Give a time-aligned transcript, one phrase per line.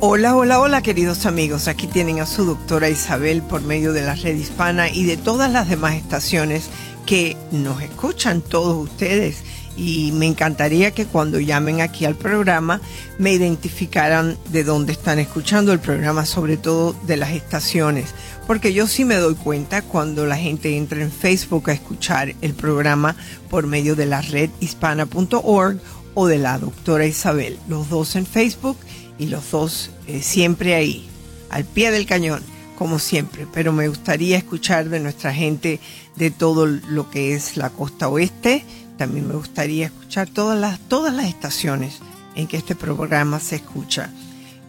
[0.00, 1.66] Hola, hola, hola queridos amigos.
[1.66, 5.50] Aquí tienen a su doctora Isabel por medio de la red hispana y de todas
[5.50, 6.70] las demás estaciones
[7.04, 9.42] que nos escuchan todos ustedes.
[9.76, 12.80] Y me encantaría que cuando llamen aquí al programa
[13.18, 18.14] me identificaran de dónde están escuchando el programa, sobre todo de las estaciones.
[18.46, 22.54] Porque yo sí me doy cuenta cuando la gente entra en Facebook a escuchar el
[22.54, 23.16] programa
[23.50, 25.80] por medio de la red hispana.org
[26.14, 27.58] o de la doctora Isabel.
[27.68, 28.76] Los dos en Facebook
[29.18, 31.08] y los dos eh, siempre ahí,
[31.50, 32.42] al pie del cañón,
[32.76, 33.46] como siempre.
[33.52, 35.80] Pero me gustaría escuchar de nuestra gente
[36.16, 38.64] de todo lo que es la costa oeste.
[38.96, 41.98] También me gustaría escuchar todas las, todas las estaciones
[42.34, 44.10] en que este programa se escucha.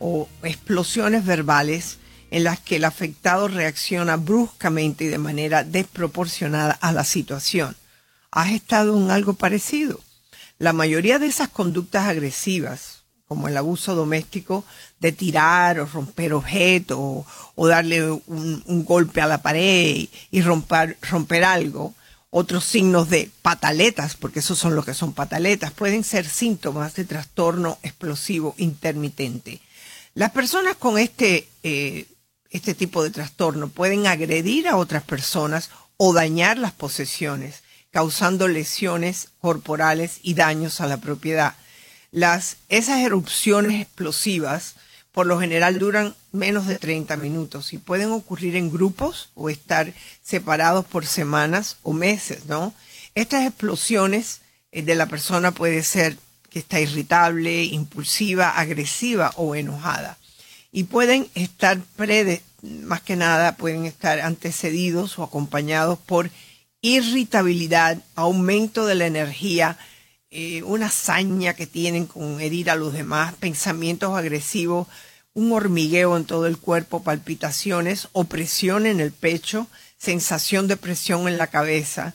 [0.00, 1.98] o explosiones verbales
[2.30, 7.74] en las que el afectado reacciona bruscamente y de manera desproporcionada a la situación
[8.30, 10.00] has estado en algo parecido.
[10.58, 14.64] La mayoría de esas conductas agresivas, como el abuso doméstico
[14.98, 21.44] de tirar o romper objetos o, darle un, golpe a la pared y romper, romper
[21.44, 21.94] algo,
[22.30, 27.04] otros signos de pataletas, porque esos son lo que son pataletas, pueden ser síntomas de
[27.04, 29.60] trastorno explosivo intermitente.
[30.14, 32.06] Las personas con este, eh,
[32.50, 39.28] este tipo de trastorno pueden agredir a otras personas o dañar las posesiones causando lesiones
[39.40, 41.54] corporales y daños a la propiedad.
[42.10, 44.74] Las, esas erupciones explosivas
[45.12, 49.92] por lo general duran menos de 30 minutos y pueden ocurrir en grupos o estar
[50.22, 52.72] separados por semanas o meses, ¿no?
[53.14, 56.16] Estas explosiones eh, de la persona puede ser
[56.50, 60.18] que está irritable, impulsiva, agresiva o enojada.
[60.70, 66.30] Y pueden estar prede, más que nada, pueden estar antecedidos o acompañados por
[66.80, 69.78] irritabilidad, aumento de la energía,
[70.30, 74.86] eh, una hazaña que tienen con herir a los demás, pensamientos agresivos,
[75.34, 81.38] un hormigueo en todo el cuerpo, palpitaciones, opresión en el pecho, sensación de presión en
[81.38, 82.14] la cabeza.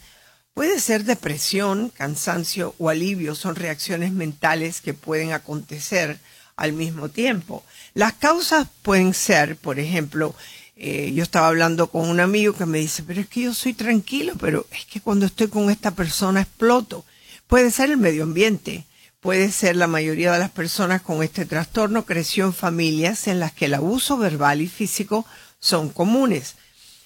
[0.54, 6.20] Puede ser depresión, cansancio o alivio, son reacciones mentales que pueden acontecer
[6.56, 7.64] al mismo tiempo.
[7.94, 10.36] Las causas pueden ser, por ejemplo,
[10.76, 13.74] eh, yo estaba hablando con un amigo que me dice, pero es que yo soy
[13.74, 17.06] tranquilo, pero es que cuando estoy con esta persona exploto.
[17.48, 18.86] Puede ser el medio ambiente,
[19.20, 23.52] puede ser la mayoría de las personas con este trastorno creció en familias en las
[23.54, 25.26] que el abuso verbal y físico
[25.60, 26.56] son comunes.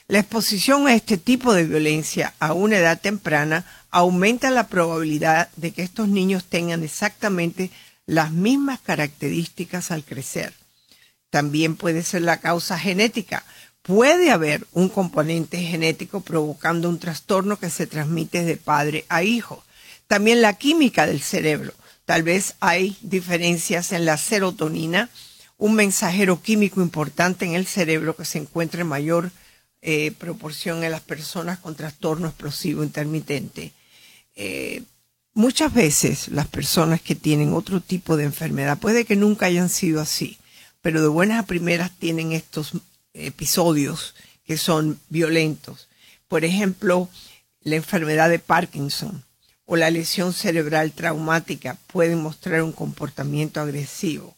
[0.07, 5.71] La exposición a este tipo de violencia a una edad temprana aumenta la probabilidad de
[5.71, 7.71] que estos niños tengan exactamente
[8.05, 10.53] las mismas características al crecer.
[11.29, 13.43] También puede ser la causa genética.
[13.81, 19.63] Puede haber un componente genético provocando un trastorno que se transmite de padre a hijo.
[20.07, 21.73] También la química del cerebro.
[22.05, 25.09] Tal vez hay diferencias en la serotonina,
[25.57, 29.31] un mensajero químico importante en el cerebro que se encuentra en mayor
[29.81, 33.73] eh, proporción en las personas con trastorno explosivo intermitente.
[34.35, 34.83] Eh,
[35.33, 40.01] muchas veces las personas que tienen otro tipo de enfermedad, puede que nunca hayan sido
[40.01, 40.37] así,
[40.81, 42.73] pero de buenas a primeras tienen estos
[43.13, 44.15] episodios
[44.45, 45.87] que son violentos.
[46.27, 47.09] Por ejemplo,
[47.61, 49.23] la enfermedad de Parkinson
[49.65, 54.35] o la lesión cerebral traumática pueden mostrar un comportamiento agresivo.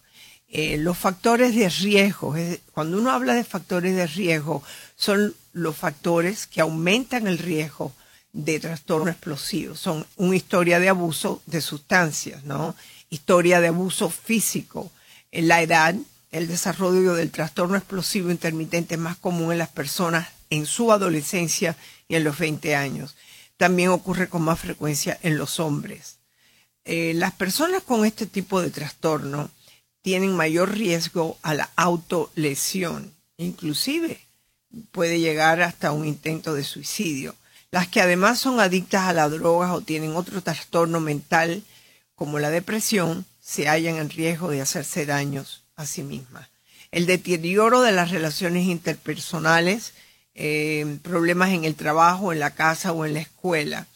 [0.48, 2.36] Eh, los factores de riesgo,
[2.74, 4.64] cuando uno habla de factores de riesgo,
[4.96, 7.94] son los factores que aumentan el riesgo
[8.34, 9.76] de trastorno explosivo.
[9.76, 12.76] Son una historia de abuso de sustancias, ¿no?
[13.12, 14.92] Historia de abuso físico,
[15.32, 15.96] la edad,
[16.32, 21.76] el desarrollo del trastorno explosivo intermitente más común en las personas en su adolescencia
[22.08, 23.16] y en los 20 años.
[23.58, 26.18] También ocurre con más frecuencia en los hombres.
[26.86, 29.50] Eh, las personas con este tipo de trastorno
[30.02, 34.20] tienen mayor riesgo a la autolesión, inclusive
[34.92, 37.36] puede llegar hasta un intento de suicidio.
[37.72, 41.64] Las que además son adictas a las drogas o tienen otro trastorno mental
[42.16, 46.50] como la depresión se hallan en riesgo de hacerse daños a sí mismas.
[46.92, 49.94] El deterioro de las relaciones interpersonales,
[50.36, 53.88] eh, problemas en el trabajo, en la casa o en la escuela.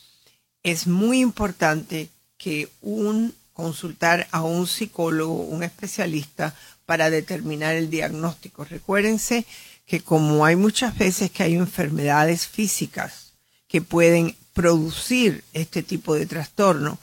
[0.63, 8.63] Es muy importante que un consultar a un psicólogo, un especialista, para determinar el diagnóstico.
[8.63, 9.45] Recuérdense
[9.85, 13.33] que como hay muchas veces que hay enfermedades físicas
[13.67, 16.97] que pueden producir este tipo de trastorno,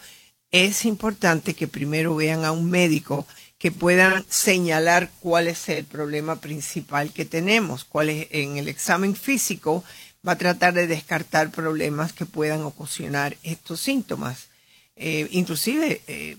[0.51, 3.27] es importante que primero vean a un médico
[3.61, 9.15] que puedan señalar cuál es el problema principal que tenemos, cuál es en el examen
[9.15, 9.85] físico
[10.27, 14.49] va a tratar de descartar problemas que puedan ocasionar estos síntomas.
[14.97, 16.39] Eh, inclusive eh,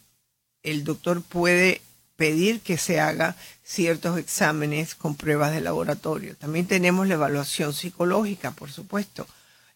[0.64, 1.82] el doctor puede
[2.16, 6.36] pedir que se haga ciertos exámenes con pruebas de laboratorio.
[6.36, 9.28] También tenemos la evaluación psicológica, por supuesto.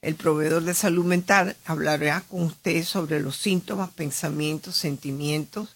[0.01, 5.75] El proveedor de salud mental hablará con usted sobre los síntomas, pensamientos, sentimientos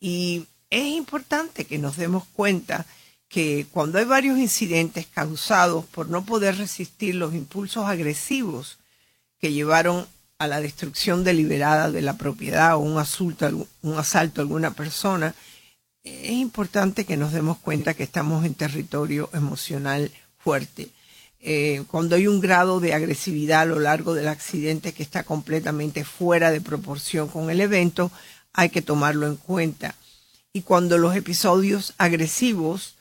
[0.00, 2.84] y es importante que nos demos cuenta
[3.28, 8.78] que cuando hay varios incidentes causados por no poder resistir los impulsos agresivos
[9.38, 10.04] que llevaron
[10.38, 15.32] a la destrucción deliberada de la propiedad o un asalto, un asalto a alguna persona,
[16.02, 20.88] es importante que nos demos cuenta que estamos en territorio emocional fuerte.
[21.38, 26.04] Eh, cuando hay un grado de agresividad a lo largo del accidente que está completamente
[26.04, 28.10] fuera de proporción con el evento,
[28.52, 29.94] hay que tomarlo en cuenta.
[30.54, 32.94] Y cuando los episodios agresivos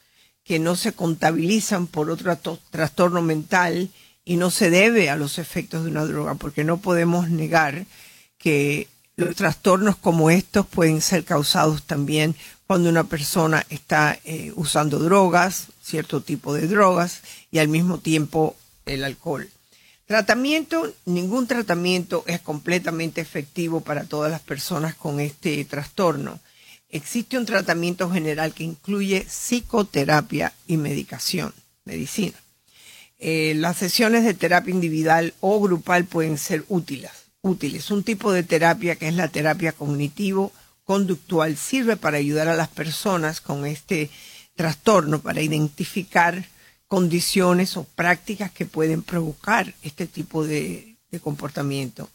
[0.43, 2.37] que no se contabilizan por otro
[2.71, 3.89] trastorno mental
[4.25, 7.85] y no se debe a los efectos de una droga, porque no podemos negar
[8.37, 12.35] que los trastornos como estos pueden ser causados también
[12.65, 17.21] cuando una persona está eh, usando drogas, cierto tipo de drogas,
[17.51, 18.55] y al mismo tiempo
[18.85, 19.47] el alcohol.
[20.07, 26.39] Tratamiento, ningún tratamiento es completamente efectivo para todas las personas con este trastorno.
[26.93, 31.51] Existe un tratamiento general que incluye psicoterapia y medicación,
[31.85, 32.37] medicina.
[33.17, 37.09] Eh, las sesiones de terapia individual o grupal pueden ser útiles.
[37.41, 37.89] útiles.
[37.89, 43.41] Un tipo de terapia que es la terapia cognitivo-conductual sirve para ayudar a las personas
[43.41, 44.11] con este
[44.53, 46.45] trastorno para identificar
[46.85, 52.11] condiciones o prácticas que pueden provocar este tipo de, de comportamiento.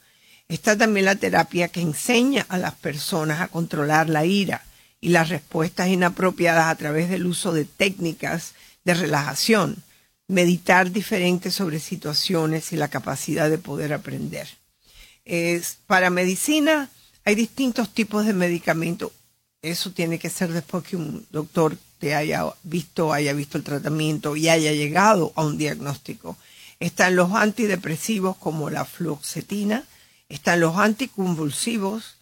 [0.47, 4.63] Está también la terapia que enseña a las personas a controlar la ira
[5.01, 8.55] y las respuestas inapropiadas a través del uso de técnicas
[8.85, 9.83] de relajación
[10.29, 14.47] meditar diferente sobre situaciones y la capacidad de poder aprender.
[15.25, 16.91] Es, para medicina
[17.25, 19.11] hay distintos tipos de medicamentos.
[19.63, 24.37] Eso tiene que ser después que un doctor te haya visto, haya visto el tratamiento
[24.37, 26.37] y haya llegado a un diagnóstico.
[26.79, 29.85] Están los antidepresivos como la fluoxetina,
[30.29, 32.18] están los anticonvulsivos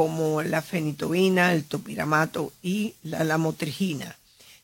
[0.00, 4.16] como la fenitobina, el topiramato y la lamotrigina.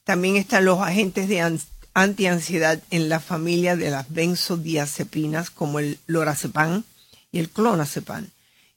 [0.02, 1.58] También están los agentes de
[1.92, 6.84] antiansiedad en la familia de las benzodiazepinas como el lorazepam
[7.30, 8.28] y el clonazepam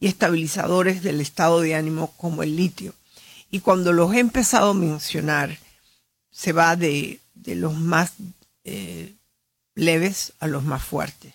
[0.01, 2.93] y estabilizadores del estado de ánimo como el litio.
[3.49, 5.57] Y cuando los he empezado a mencionar,
[6.29, 8.11] se va de, los más
[8.65, 9.13] eh,
[9.75, 11.33] leves a los más fuertes.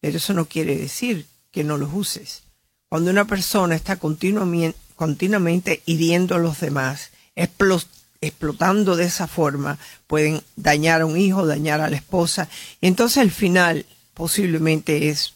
[0.00, 2.42] Pero eso no quiere decir que no los uses.
[2.88, 11.02] Cuando una persona está continuamente, hiriendo a los demás, explotando de esa forma, pueden dañar
[11.02, 12.48] a un hijo, dañar a la esposa.
[12.80, 15.34] Y entonces al final posiblemente es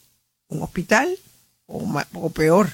[0.49, 1.15] un hospital
[1.67, 2.71] o, peor,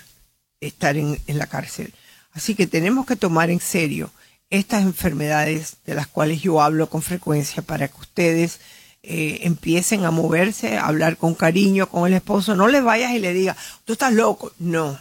[0.61, 1.92] estar en, la cárcel.
[2.32, 4.12] Así que tenemos que tomar en serio
[4.50, 8.61] estas enfermedades de las cuales yo hablo con frecuencia para que ustedes
[9.02, 12.55] eh, empiecen a moverse, a hablar con cariño con el esposo.
[12.55, 14.52] No le vayas y le digas, tú estás loco.
[14.59, 14.99] No.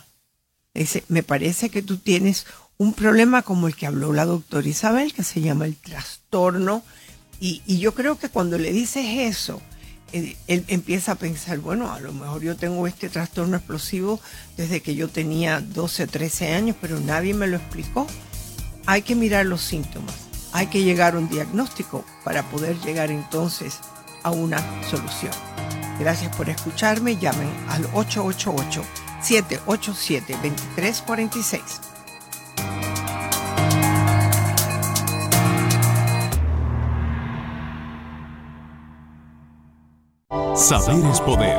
[0.73, 2.45] Dice, me parece que tú tienes
[2.77, 6.83] un problema como el que habló la doctora Isabel, que se llama el trastorno.
[7.39, 9.61] Y, yo creo que cuando le dices eso,
[10.11, 14.19] él, empieza a pensar, bueno, a lo mejor yo tengo este trastorno explosivo
[14.55, 18.07] desde que yo tenía 12, 13 años, pero nadie me lo explicó.
[18.85, 20.15] Hay que mirar los síntomas,
[20.57, 23.79] hay que llegar a un diagnóstico para poder llegar entonces
[24.23, 24.57] a una
[24.89, 25.31] solución.
[25.99, 28.83] Gracias por escucharme, llamen al 888
[29.21, 31.61] 787 2346.
[40.55, 41.55] Saber es poder.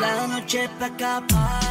[0.00, 1.65] La noche pa' acabarse.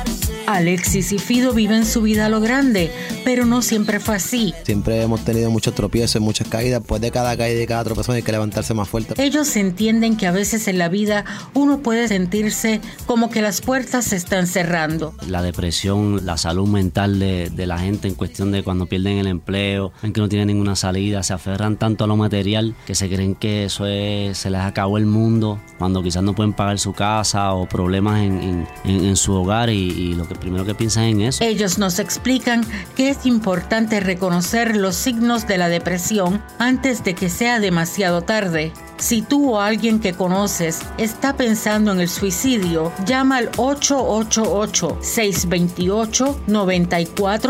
[0.47, 2.91] Alexis y Fido viven su vida a lo grande,
[3.23, 4.53] pero no siempre fue así.
[4.63, 6.81] Siempre hemos tenido muchos tropiezos muchas caídas.
[6.85, 9.13] Pues de cada caída y de cada tropezón hay que levantarse más fuerte.
[9.23, 14.05] Ellos entienden que a veces en la vida uno puede sentirse como que las puertas
[14.05, 15.13] se están cerrando.
[15.27, 19.27] La depresión, la salud mental de, de la gente en cuestión de cuando pierden el
[19.27, 23.09] empleo, en que no tienen ninguna salida, se aferran tanto a lo material que se
[23.09, 26.93] creen que eso es, se les acabó el mundo, cuando quizás no pueden pagar su
[26.93, 30.75] casa o problemas en, en- en- en su hogar y, y lo que primero que
[30.75, 31.43] piensan en eso.
[31.43, 32.65] Ellos nos explican
[32.95, 38.71] que es importante reconocer los signos de la depresión antes de que sea demasiado tarde.
[38.97, 43.51] Si tú o alguien que conoces está pensando en el suicidio, llama al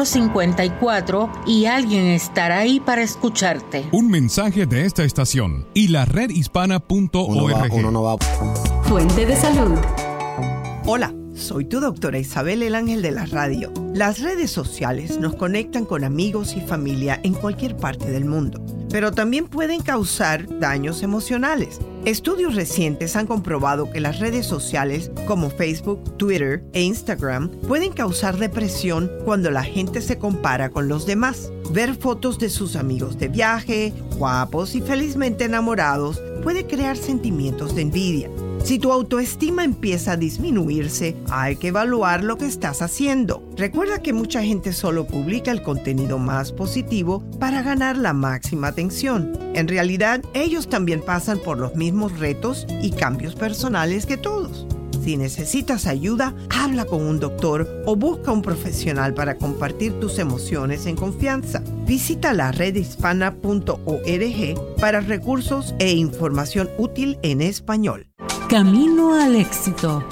[0.04, 3.86] 888-628-9454 y alguien estará ahí para escucharte.
[3.92, 7.74] Un mensaje de esta estación y la Uno va, redhispana.org.
[7.74, 8.18] uno no va.
[8.84, 9.78] Fuente de salud.
[10.86, 13.72] Hola, soy tu doctora Isabel el Ángel de la Radio.
[13.94, 19.12] Las redes sociales nos conectan con amigos y familia en cualquier parte del mundo, pero
[19.12, 21.80] también pueden causar daños emocionales.
[22.06, 28.38] Estudios recientes han comprobado que las redes sociales como Facebook, Twitter e Instagram pueden causar
[28.38, 31.52] depresión cuando la gente se compara con los demás.
[31.72, 37.82] Ver fotos de sus amigos de viaje, guapos y felizmente enamorados puede crear sentimientos de
[37.82, 38.30] envidia.
[38.66, 43.48] Si tu autoestima empieza a disminuirse, hay que evaluar lo que estás haciendo.
[43.56, 49.38] Recuerda que mucha gente solo publica el contenido más positivo para ganar la máxima atención.
[49.54, 54.66] En realidad, ellos también pasan por los mismos retos y cambios personales que todos.
[55.06, 60.88] Si necesitas ayuda, habla con un doctor o busca un profesional para compartir tus emociones
[60.88, 61.62] en confianza.
[61.86, 63.36] Visita la redhispana.org
[64.82, 68.08] para recursos e información útil en español.
[68.50, 70.04] Camino al éxito.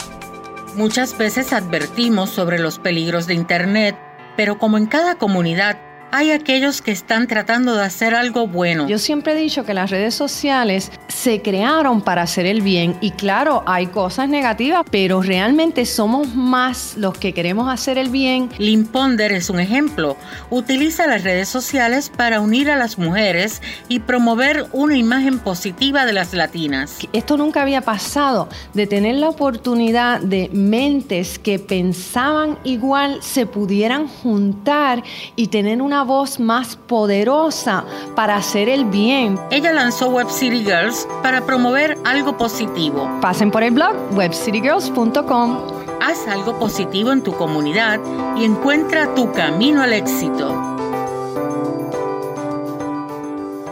[0.75, 3.97] Muchas veces advertimos sobre los peligros de Internet,
[4.37, 5.79] pero como en cada comunidad,
[6.13, 8.87] hay aquellos que están tratando de hacer algo bueno.
[8.87, 13.09] Yo siempre he dicho que las redes sociales se crearon para hacer el bien y
[13.11, 18.51] claro, hay cosas negativas, pero realmente somos más los que queremos hacer el bien.
[18.59, 20.15] Lynn Ponder es un ejemplo.
[20.51, 26.13] Utiliza las redes sociales para unir a las mujeres y promover una imagen positiva de
[26.13, 26.99] las latinas.
[27.11, 34.07] Esto nunca había pasado, de tener la oportunidad de mentes que pensaban igual se pudieran
[34.07, 35.01] juntar
[35.35, 39.39] y tener una voz más poderosa para hacer el bien.
[39.51, 43.09] Ella lanzó Web City Girls para promover algo positivo.
[43.21, 45.57] Pasen por el blog webcitygirls.com.
[46.01, 47.99] Haz algo positivo en tu comunidad
[48.35, 50.73] y encuentra tu camino al éxito.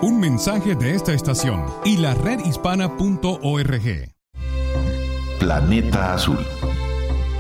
[0.02, 4.12] Un mensaje de esta estación y la redhispana.org.
[5.40, 6.40] Planeta Azul.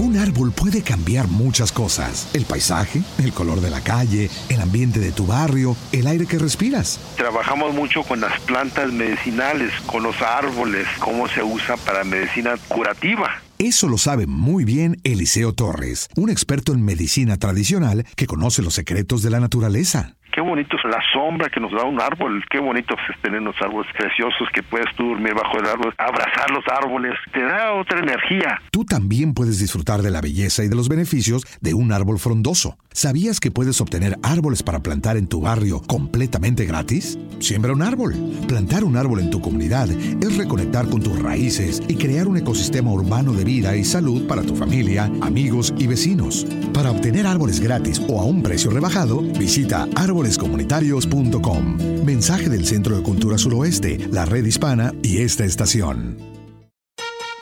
[0.01, 2.27] Un árbol puede cambiar muchas cosas.
[2.33, 6.39] El paisaje, el color de la calle, el ambiente de tu barrio, el aire que
[6.39, 6.99] respiras.
[7.17, 13.43] Trabajamos mucho con las plantas medicinales, con los árboles, cómo se usa para medicina curativa.
[13.59, 18.73] Eso lo sabe muy bien Eliseo Torres, un experto en medicina tradicional que conoce los
[18.73, 20.15] secretos de la naturaleza.
[20.31, 23.55] Qué bonito es la sombra que nos da un árbol, qué bonito es tener unos
[23.61, 27.99] árboles preciosos que puedes tú dormir bajo el árbol, abrazar los árboles, te da otra
[27.99, 28.61] energía.
[28.71, 32.77] Tú también puedes disfrutar de la belleza y de los beneficios de un árbol frondoso.
[32.93, 37.17] ¿Sabías que puedes obtener árboles para plantar en tu barrio completamente gratis?
[37.39, 38.13] Siembra un árbol.
[38.47, 42.91] Plantar un árbol en tu comunidad es reconectar con tus raíces y crear un ecosistema
[42.91, 46.45] urbano de vida y salud para tu familia, amigos y vecinos.
[46.73, 49.87] Para obtener árboles gratis o a un precio rebajado, visita
[50.21, 52.05] árbolescomunitarios.com.
[52.05, 56.15] Mensaje del Centro de Cultura Suroeste, la Red Hispana y esta estación.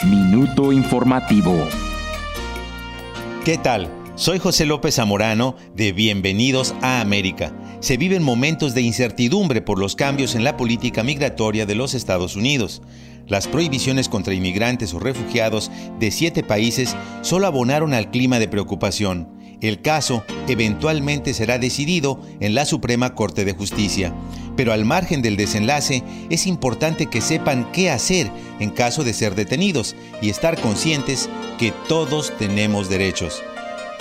[0.06, 1.58] Minuto informativo.
[3.44, 3.90] ¿Qué tal?
[4.16, 7.52] Soy José López Zamorano de Bienvenidos a América.
[7.82, 12.38] Se viven momentos de incertidumbre por los cambios en la política migratoria de los Estados
[12.38, 12.82] Unidos.
[13.28, 15.70] Las prohibiciones contra inmigrantes o refugiados
[16.00, 19.39] de siete países solo abonaron al clima de preocupación.
[19.62, 24.14] El caso eventualmente será decidido en la Suprema Corte de Justicia.
[24.56, 29.36] Pero al margen del desenlace, es importante que sepan qué hacer en caso de ser
[29.36, 33.42] detenidos y estar conscientes que todos tenemos derechos.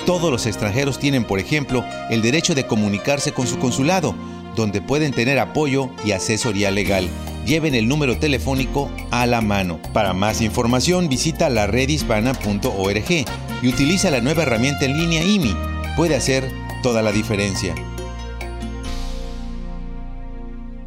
[0.07, 4.15] Todos los extranjeros tienen, por ejemplo, el derecho de comunicarse con su consulado,
[4.57, 7.09] donde pueden tener apoyo y asesoría legal.
[7.49, 9.81] Lleven el número telefónico a la mano.
[9.95, 13.25] Para más información visita la redhispana.org
[13.62, 15.57] y utiliza la nueva herramienta en línea IMI.
[15.97, 16.52] Puede hacer
[16.83, 17.75] toda la diferencia.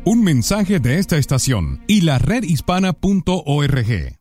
[0.06, 4.21] Un mensaje de esta estación y la redhispana.org.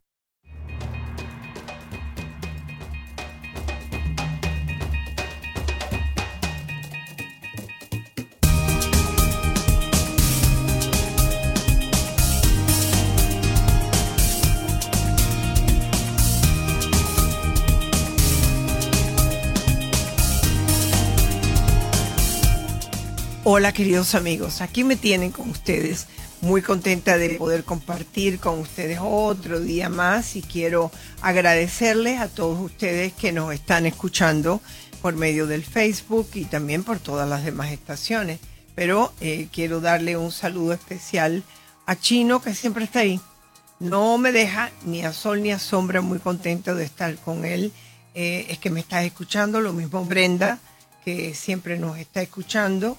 [23.53, 26.07] Hola queridos amigos, aquí me tienen con ustedes.
[26.41, 32.61] Muy contenta de poder compartir con ustedes otro día más y quiero agradecerles a todos
[32.61, 34.61] ustedes que nos están escuchando
[35.03, 38.39] por medio del Facebook y también por todas las demás estaciones.
[38.77, 41.43] Pero eh, quiero darle un saludo especial
[41.87, 43.21] a Chino que siempre está ahí.
[43.81, 47.73] No me deja ni a sol ni a sombra, muy contento de estar con él.
[48.15, 50.61] Eh, es que me está escuchando, lo mismo Brenda,
[51.05, 52.97] que siempre nos está escuchando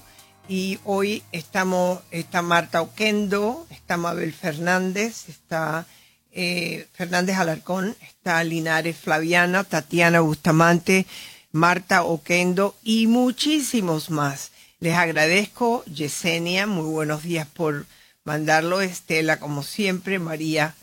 [0.48, 5.86] y hoy estamos, está Marta Oquendo, está Mabel Fernández, está
[6.32, 11.06] eh, Fernández Alarcón, está Linares Flaviana, Tatiana Bustamante,
[11.52, 14.50] Marta Oquendo y muchísimos más.
[14.80, 17.86] Les agradezco, Yesenia, muy buenos días por
[18.24, 20.74] mandarlo, Estela, como siempre, María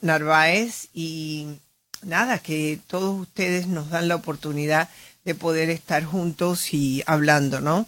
[0.00, 1.48] Narváez y
[2.02, 4.88] nada, que todos ustedes nos dan la oportunidad
[5.24, 7.86] de poder estar juntos y hablando, ¿no?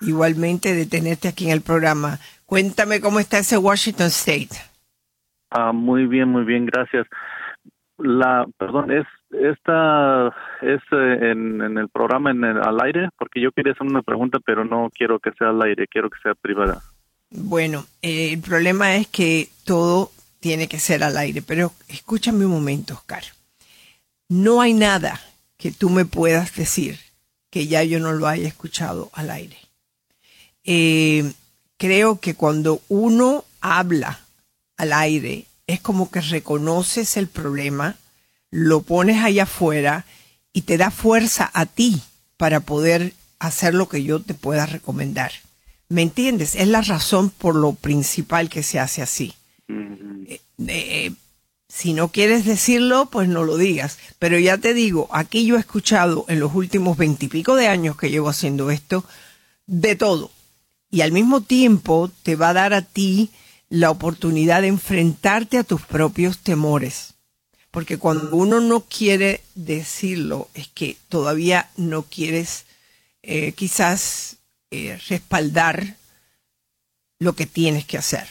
[0.02, 2.20] Igualmente de tenerte aquí en el programa.
[2.46, 4.73] Cuéntame cómo está ese Washington State.
[5.56, 7.06] Ah, muy bien, muy bien, gracias.
[7.98, 10.28] La, perdón, es esta
[10.62, 14.66] es eh, en, el programa en al aire porque yo quería hacer una pregunta, pero
[14.66, 16.82] no quiero que sea al aire, quiero que sea privada.
[17.30, 22.52] Bueno, eh, el problema es que todo tiene que ser al aire, pero escúchame un
[22.52, 23.24] momento, Oscar.
[24.30, 25.20] No hay nada
[25.58, 26.98] que tú me puedas decir
[27.52, 29.58] que ya yo no lo haya escuchado al aire.
[30.64, 31.32] Eh,
[31.78, 34.23] creo que cuando uno habla
[34.84, 37.98] al aire, es como que reconoces el problema,
[38.52, 40.06] lo pones allá afuera
[40.54, 42.02] y te da fuerza a ti
[42.38, 45.32] para poder hacer lo que yo te pueda recomendar.
[45.90, 46.56] ¿Me entiendes?
[46.56, 49.34] Es la razón por lo principal que se hace así.
[49.68, 51.12] Eh, eh,
[51.68, 53.98] si no quieres decirlo, pues no lo digas.
[54.20, 58.10] Pero ya te digo, aquí yo he escuchado en los últimos veintipico de años que
[58.10, 59.04] llevo haciendo esto,
[59.66, 60.32] de todo.
[60.92, 63.32] Y al mismo tiempo te va a dar a ti
[63.74, 67.18] la oportunidad de enfrentarte a tus propios temores.
[67.72, 72.68] Porque cuando uno no quiere decirlo, es que todavía no quieres
[73.24, 74.38] eh, quizás
[74.70, 75.82] eh, respaldar
[77.20, 78.28] lo que tienes que hacer.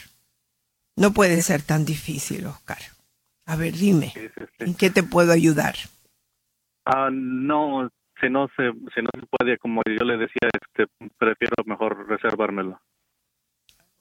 [0.94, 2.78] No puede ser tan difícil, Oscar.
[3.44, 4.12] A ver, dime,
[4.61, 5.74] ¿en qué te puedo ayudar?
[6.85, 10.87] Ah, no, si no se, si no se puede, como yo le decía, este,
[11.18, 12.81] prefiero mejor reservármelo.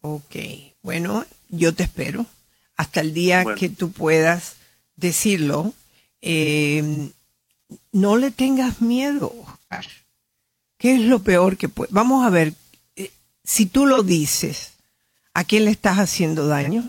[0.02, 0.36] Ok,
[0.82, 2.26] bueno, yo te espero
[2.76, 4.60] hasta el día que tú puedas
[4.96, 5.74] decirlo.
[6.22, 7.12] Eh,
[7.92, 9.86] no le tengas miedo, Oscar.
[10.78, 11.90] ¿Qué es lo peor que puede?
[11.94, 12.54] Vamos a ver,
[12.96, 13.12] eh,
[13.44, 14.80] si tú lo dices,
[15.36, 16.84] ¿a quién le estás haciendo daño?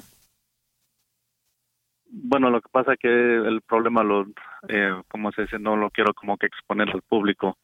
[2.06, 4.26] Bueno, lo que pasa es que el problema, lo,
[4.68, 7.58] eh, como se dice, no lo quiero como que exponer al público.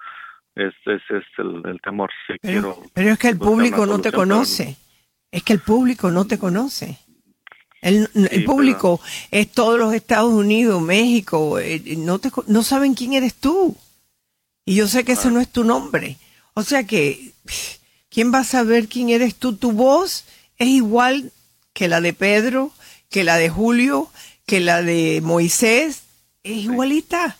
[0.54, 2.10] Es, es, es el, temor.
[2.42, 4.76] pero, pero, es que el público no te conoce.
[5.30, 6.98] Es que el público no te conoce.
[7.80, 8.08] El,
[8.44, 13.76] público es todos los Estados Unidos, México, eh, no, te, no saben quién eres tú.
[14.64, 16.16] Y yo sé que ese no es tu nombre.
[16.54, 17.32] O sea que,
[18.10, 19.56] ¿quién va a saber quién eres tú?
[19.56, 20.24] Tu voz
[20.56, 21.32] es igual
[21.72, 22.72] que la de Pedro,
[23.10, 24.10] que la de Julio,
[24.44, 26.02] que la de Moisés.
[26.42, 27.36] Es igualita.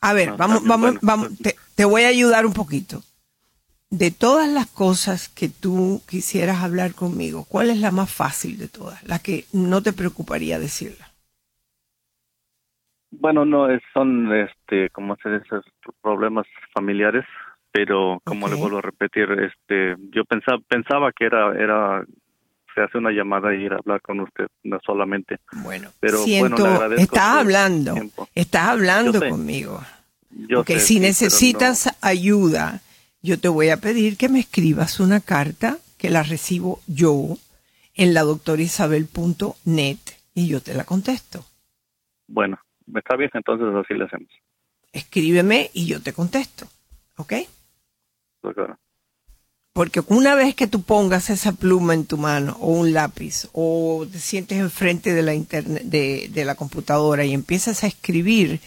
[0.00, 1.28] A ver, vamos, vamos, vamos,
[1.74, 3.02] te voy a ayudar un poquito
[3.92, 8.66] de todas las cosas que tú quisieras hablar conmigo, ¿cuál es la más fácil de
[8.66, 9.06] todas?
[9.06, 11.12] La que no te preocuparía decirla.
[13.10, 15.56] Bueno, no, es, son, este, como se dice,
[16.00, 17.26] problemas familiares,
[17.70, 22.02] pero como le vuelvo a repetir, este, yo pensaba, pensaba que era, era,
[22.74, 25.36] se hace una llamada y ir a hablar con usted, no solamente.
[25.62, 27.94] Bueno, pero Siento, bueno, le estás hablando,
[28.34, 29.82] estás hablando conmigo.
[30.30, 32.80] Yo sé, si sí, necesitas ayuda,
[33.22, 37.36] yo te voy a pedir que me escribas una carta que la recibo yo
[37.94, 39.98] en la doctorisabel.net
[40.34, 41.44] y yo te la contesto.
[42.26, 42.58] Bueno,
[42.94, 44.28] está bien, entonces así le hacemos.
[44.92, 46.66] Escríbeme y yo te contesto.
[47.16, 47.34] ¿Ok?
[48.42, 48.78] Doctora.
[49.72, 54.06] Porque una vez que tú pongas esa pluma en tu mano o un lápiz o
[54.10, 58.60] te sientes enfrente de la internet, de, de la computadora y empiezas a escribir,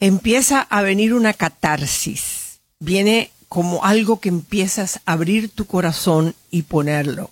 [0.00, 2.60] empieza a venir una catarsis.
[2.80, 7.28] Viene como algo que empiezas a abrir tu corazón y ponerlo.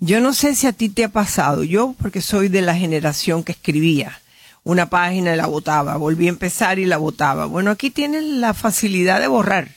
[0.00, 3.44] Yo no sé si a ti te ha pasado, yo porque soy de la generación
[3.44, 4.20] que escribía
[4.64, 7.46] una página y la botaba, volví a empezar y la botaba.
[7.46, 9.68] Bueno, aquí tienes la facilidad de borrar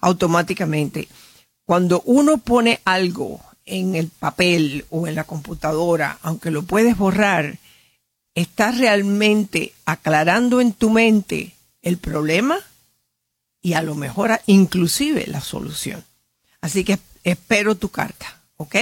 [0.00, 1.08] automáticamente.
[1.66, 7.58] Cuando uno pone algo en el papel o en la computadora, aunque lo puedes borrar,
[8.34, 12.58] estás realmente aclarando en tu mente el problema
[13.62, 16.04] y a lo mejor inclusive la solución.
[16.60, 18.76] Así que espero tu carta, ¿ok?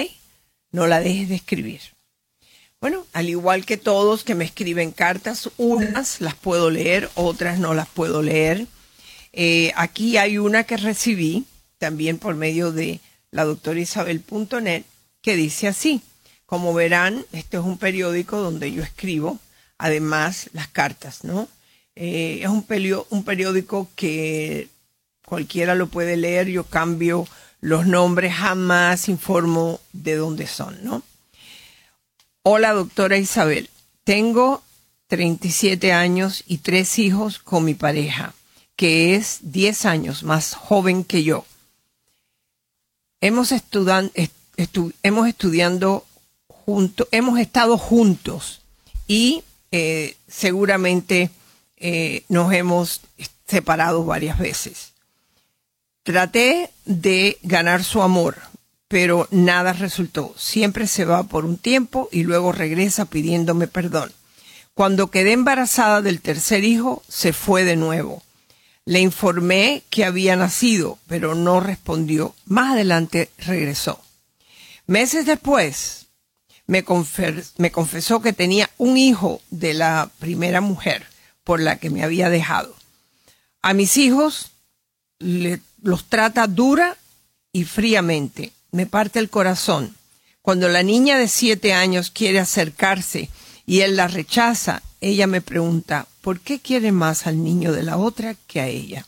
[0.73, 1.81] No la dejes de escribir.
[2.81, 7.75] Bueno, al igual que todos que me escriben cartas, unas las puedo leer, otras no
[7.75, 8.67] las puedo leer.
[9.33, 11.45] Eh, aquí hay una que recibí
[11.79, 14.85] también por medio de la doctora Isabel.net
[15.21, 16.01] que dice así.
[16.47, 19.39] Como verán, este es un periódico donde yo escribo,
[19.79, 21.49] además las cartas, ¿no?
[22.03, 22.65] Eh, es un,
[23.11, 24.69] un periódico que
[25.27, 27.29] cualquiera lo puede leer, yo cambio
[27.61, 31.03] los nombres, jamás informo de dónde son, ¿no?
[32.43, 33.69] Hola, doctora Isabel.
[34.03, 34.63] Tengo
[35.09, 38.33] 37 años y tres hijos con mi pareja,
[38.77, 41.45] que es 10 años más joven que yo.
[43.21, 46.07] Hemos, estudan- est- estu- hemos estudiando
[46.49, 48.63] juntos, hemos estado juntos
[49.07, 51.29] y eh, seguramente
[51.81, 53.01] eh, nos hemos
[53.47, 54.93] separado varias veces.
[56.03, 58.37] Traté de ganar su amor,
[58.87, 60.35] pero nada resultó.
[60.37, 64.13] Siempre se va por un tiempo y luego regresa pidiéndome perdón.
[64.75, 68.23] Cuando quedé embarazada del tercer hijo, se fue de nuevo.
[68.85, 72.35] Le informé que había nacido, pero no respondió.
[72.47, 74.01] Más adelante regresó.
[74.87, 76.07] Meses después,
[76.67, 76.85] me,
[77.59, 81.10] me confesó que tenía un hijo de la primera mujer
[81.45, 82.75] por la que me había dejado.
[83.63, 84.51] A mis hijos
[85.19, 86.97] los trata dura
[87.53, 88.53] y fríamente.
[88.71, 89.97] Me parte el corazón.
[90.43, 93.29] Cuando la niña de siete años quiere acercarse
[93.67, 97.97] y él la rechaza, ella me pregunta, ¿por qué quiere más al niño de la
[97.97, 99.07] otra que a ella?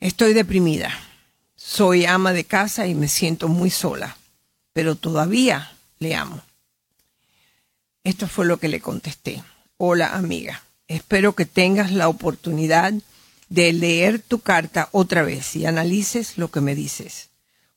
[0.00, 0.92] Estoy deprimida.
[1.56, 4.18] Soy ama de casa y me siento muy sola,
[4.72, 6.42] pero todavía le amo.
[8.04, 9.42] Esto fue lo que le contesté.
[9.78, 12.92] Hola amiga, espero que tengas la oportunidad
[13.48, 17.28] de leer tu carta otra vez y analices lo que me dices.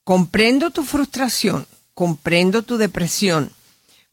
[0.04, 3.52] Comprendo tu frustración, comprendo tu depresión,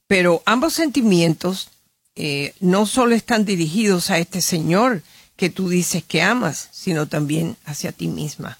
[0.07, 1.69] pero ambos sentimientos
[2.15, 5.01] eh, no solo están dirigidos a este Señor
[5.35, 8.57] que tú dices que amas, sino también hacia ti misma.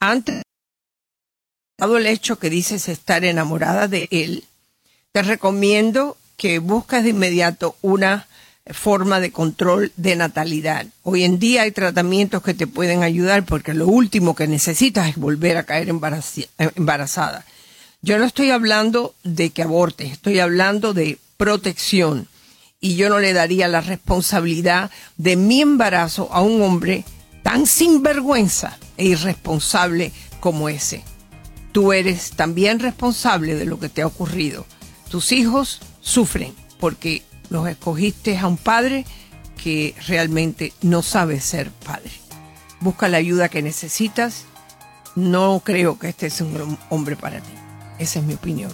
[0.00, 0.42] Antes
[1.78, 4.44] el hecho que dices estar enamorada de Él,
[5.10, 8.28] te recomiendo que busques de inmediato una
[8.66, 10.86] forma de control de natalidad.
[11.02, 15.16] Hoy en día hay tratamientos que te pueden ayudar porque lo último que necesitas es
[15.16, 17.44] volver a caer eh, embarazada.
[18.02, 22.28] Yo no estoy hablando de que abortes, estoy hablando de protección.
[22.80, 27.04] Y yo no le daría la responsabilidad de mi embarazo a un hombre
[27.44, 31.04] tan sinvergüenza e irresponsable como ese.
[31.70, 34.66] Tú eres también responsable de lo que te ha ocurrido.
[35.10, 37.22] Tus hijos sufren porque
[37.52, 39.04] los escogiste a un padre
[39.62, 42.10] que realmente no sabe ser padre.
[42.80, 44.46] Busca la ayuda que necesitas.
[45.14, 47.52] No creo que este sea un hombre para ti.
[47.98, 48.72] Esa es mi opinión.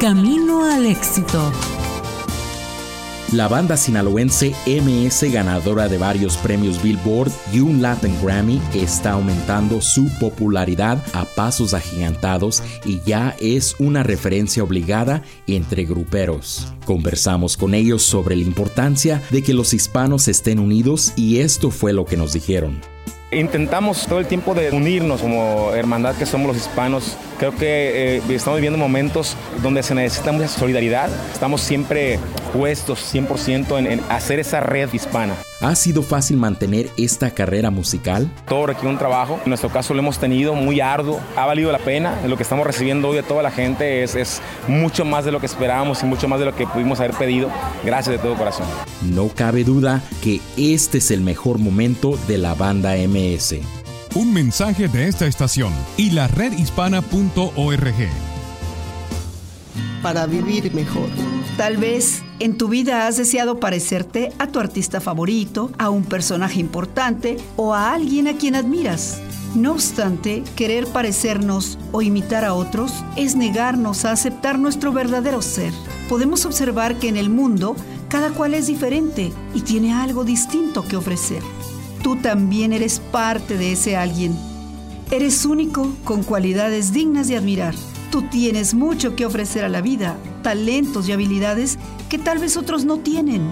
[0.00, 1.52] Camino al éxito.
[3.34, 9.80] La banda sinaloense MS, ganadora de varios premios Billboard y un Latin Grammy, está aumentando
[9.80, 16.72] su popularidad a pasos agigantados y ya es una referencia obligada entre gruperos.
[16.84, 21.92] Conversamos con ellos sobre la importancia de que los hispanos estén unidos y esto fue
[21.92, 22.93] lo que nos dijeron.
[23.34, 27.16] Intentamos todo el tiempo de unirnos como hermandad que somos los hispanos.
[27.38, 31.10] Creo que eh, estamos viviendo momentos donde se necesita mucha solidaridad.
[31.32, 32.20] Estamos siempre
[32.52, 35.34] puestos 100% en, en hacer esa red hispana.
[35.60, 38.30] ¿Ha sido fácil mantener esta carrera musical?
[38.46, 39.40] Todo requiere un trabajo.
[39.44, 41.20] En nuestro caso lo hemos tenido muy arduo.
[41.36, 42.20] Ha valido la pena.
[42.26, 45.40] Lo que estamos recibiendo hoy de toda la gente es, es mucho más de lo
[45.40, 47.48] que esperábamos y mucho más de lo que pudimos haber pedido.
[47.84, 48.66] Gracias de todo corazón.
[49.02, 53.54] No cabe duda que este es el mejor momento de la banda MS.
[54.14, 57.94] Un mensaje de esta estación y la redhispana.org.
[60.02, 61.08] Para vivir mejor.
[61.56, 66.60] Tal vez en tu vida has deseado parecerte a tu artista favorito, a un personaje
[66.60, 69.20] importante o a alguien a quien admiras.
[69.54, 75.72] No obstante, querer parecernos o imitar a otros es negarnos a aceptar nuestro verdadero ser.
[76.08, 77.76] Podemos observar que en el mundo
[78.08, 81.42] cada cual es diferente y tiene algo distinto que ofrecer.
[82.04, 84.36] Tú también eres parte de ese alguien.
[85.10, 87.74] Eres único con cualidades dignas de admirar.
[88.10, 91.78] Tú tienes mucho que ofrecer a la vida, talentos y habilidades
[92.10, 93.50] que tal vez otros no tienen.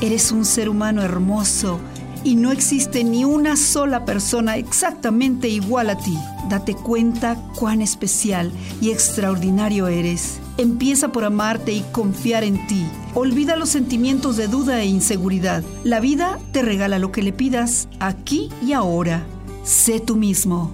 [0.00, 1.80] Eres un ser humano hermoso
[2.22, 6.16] y no existe ni una sola persona exactamente igual a ti.
[6.48, 10.38] Date cuenta cuán especial y extraordinario eres.
[10.56, 12.86] Empieza por amarte y confiar en ti.
[13.18, 15.64] Olvida los sentimientos de duda e inseguridad.
[15.82, 19.26] La vida te regala lo que le pidas aquí y ahora.
[19.64, 20.72] Sé tú mismo.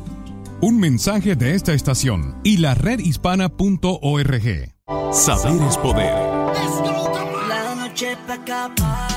[0.61, 4.75] Un mensaje de esta estación y la redhispana.org.
[5.11, 6.13] Saber es poder.
[7.49, 9.14] La noche pa' escaparse.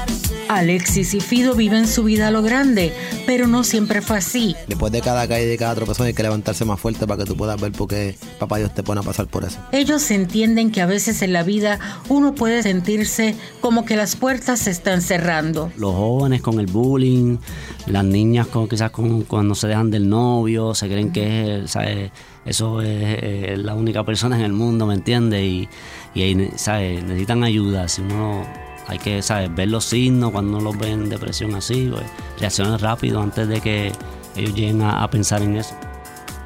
[0.49, 2.93] Alexis y Fido viven su vida a lo grande,
[3.25, 4.55] pero no siempre fue así.
[4.67, 7.29] Después de cada caída y de cada tropezón hay que levantarse más fuerte para que
[7.29, 9.59] tú puedas ver por qué papá Dios te pone a pasar por eso.
[9.71, 11.79] Ellos entienden que a veces en la vida
[12.09, 15.71] uno puede sentirse como que las puertas se están cerrando.
[15.77, 17.37] Los jóvenes con el bullying,
[17.85, 22.11] las niñas con, quizás con, cuando se dejan del novio, se creen que es, ¿sabes?
[22.45, 25.43] eso es, eh, la única persona en el mundo, ¿me entiendes?
[25.43, 25.69] Y,
[26.15, 27.03] y ahí, ¿sabes?
[27.03, 27.87] necesitan ayuda.
[27.87, 28.45] Si uno
[28.87, 29.53] hay que ¿sabes?
[29.53, 32.05] ver los signos cuando uno los ve en depresión así, pues,
[32.39, 33.91] reaccionar rápido antes de que
[34.35, 35.75] ellos lleguen a, a pensar en eso.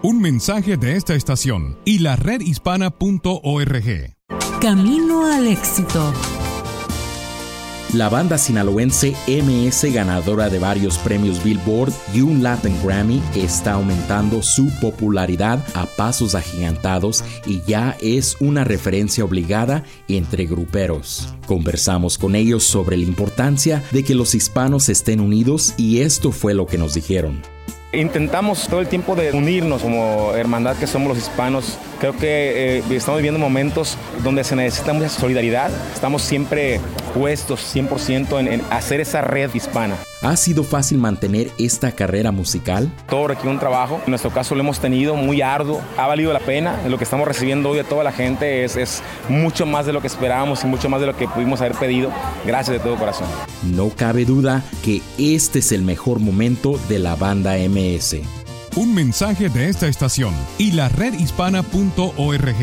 [0.02, 4.16] Un mensaje de esta estación y la redhispana.org.
[4.60, 6.12] Camino al éxito.
[7.96, 14.42] La banda sinaloense MS, ganadora de varios premios Billboard y un Latin Grammy, está aumentando
[14.42, 21.32] su popularidad a pasos agigantados y ya es una referencia obligada entre gruperos.
[21.46, 26.52] Conversamos con ellos sobre la importancia de que los hispanos estén unidos y esto fue
[26.52, 27.55] lo que nos dijeron.
[27.96, 31.78] Intentamos todo el tiempo de unirnos como hermandad que somos los hispanos.
[31.98, 35.70] Creo que eh, estamos viviendo momentos donde se necesita mucha solidaridad.
[35.94, 36.78] Estamos siempre
[37.14, 39.96] puestos 100% en, en hacer esa red hispana.
[40.22, 42.90] ¿Ha sido fácil mantener esta carrera musical?
[43.08, 44.00] Todo requiere un trabajo.
[44.04, 45.80] En nuestro caso lo hemos tenido muy arduo.
[45.96, 46.80] Ha valido la pena.
[46.88, 50.00] Lo que estamos recibiendo hoy de toda la gente es, es mucho más de lo
[50.00, 52.10] que esperábamos y mucho más de lo que pudimos haber pedido.
[52.44, 53.28] Gracias de todo corazón.
[53.62, 58.16] No cabe duda que este es el mejor momento de la banda MS.
[58.76, 62.54] Un mensaje de esta estación y la redhispana.org.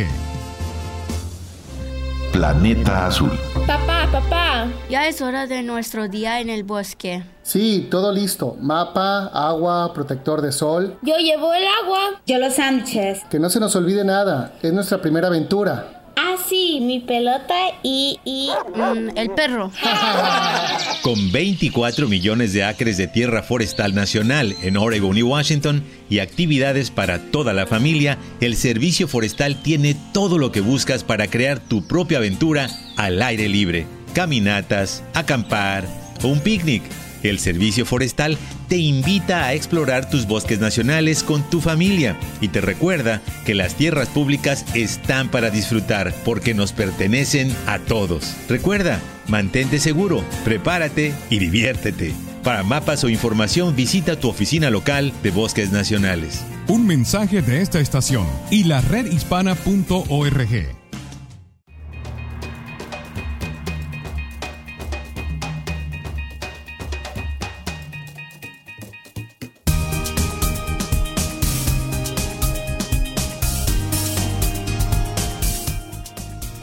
[2.32, 3.32] Planeta Azul.
[3.68, 7.24] Papá, papá, ya es hora de nuestro día en el bosque.
[7.44, 8.58] Sí, todo listo.
[8.60, 10.98] Mapa, agua, protector de sol.
[11.04, 12.22] Yo llevo el agua.
[12.26, 13.22] Yo los sándwiches.
[13.30, 14.54] Que no se nos olvide nada.
[14.62, 16.03] Es nuestra primera aventura.
[16.16, 19.72] Ah, sí, mi pelota y, y mm, el perro.
[21.02, 26.92] Con 24 millones de acres de tierra forestal nacional en Oregon y Washington y actividades
[26.92, 31.88] para toda la familia, el Servicio Forestal tiene todo lo que buscas para crear tu
[31.88, 33.88] propia aventura al aire libre.
[34.14, 35.88] Caminatas, acampar
[36.24, 36.84] un picnic.
[37.24, 42.62] El Servicio Forestal te invita a explorar tus bosques nacionales con tu familia y te
[42.62, 48.36] recuerda que las tierras públicas están para disfrutar porque nos pertenecen a todos.
[48.50, 52.14] Recuerda, mantente seguro, prepárate y diviértete.
[52.44, 56.44] Para mapas o información visita tu oficina local de Bosques Nacionales.
[56.68, 60.83] Un mensaje de esta estación y la redhispana.org.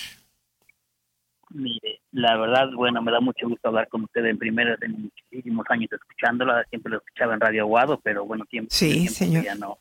[1.51, 5.67] Mire, la verdad, bueno, me da mucho gusto hablar con usted en primera, de muchísimos
[5.69, 6.65] años escuchándola.
[6.71, 8.71] Siempre lo escuchaba en Radio Aguado, pero bueno, tiempo.
[8.73, 9.45] Sí, señor.
[9.45, 9.77] Ya no.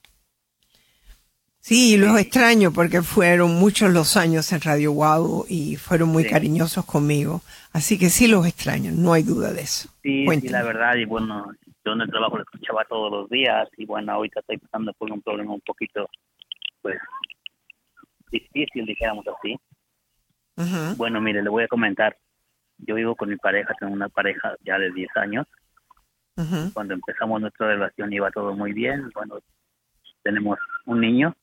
[1.64, 6.30] Sí, los extraño porque fueron muchos los años en Radio Wow y fueron muy Sí.
[6.30, 7.42] cariñosos conmigo.
[7.72, 9.88] Así que sí los extraño, no hay duda de eso.
[10.02, 11.52] Sí, sí, la verdad, y bueno,
[11.84, 15.12] yo en el trabajo lo escuchaba todos los días, y bueno, ahorita estoy pasando por
[15.12, 16.10] un problema un poquito,
[16.82, 17.00] pues,
[18.32, 19.60] difícil, dijéramos así.
[20.96, 22.16] Bueno, mire, le voy a comentar.
[22.78, 25.48] Yo vivo con mi pareja, tengo una pareja ya de 10 años.
[26.74, 29.10] Cuando empezamos nuestra relación iba todo muy bien.
[29.14, 29.40] Bueno,
[30.24, 31.36] tenemos un niño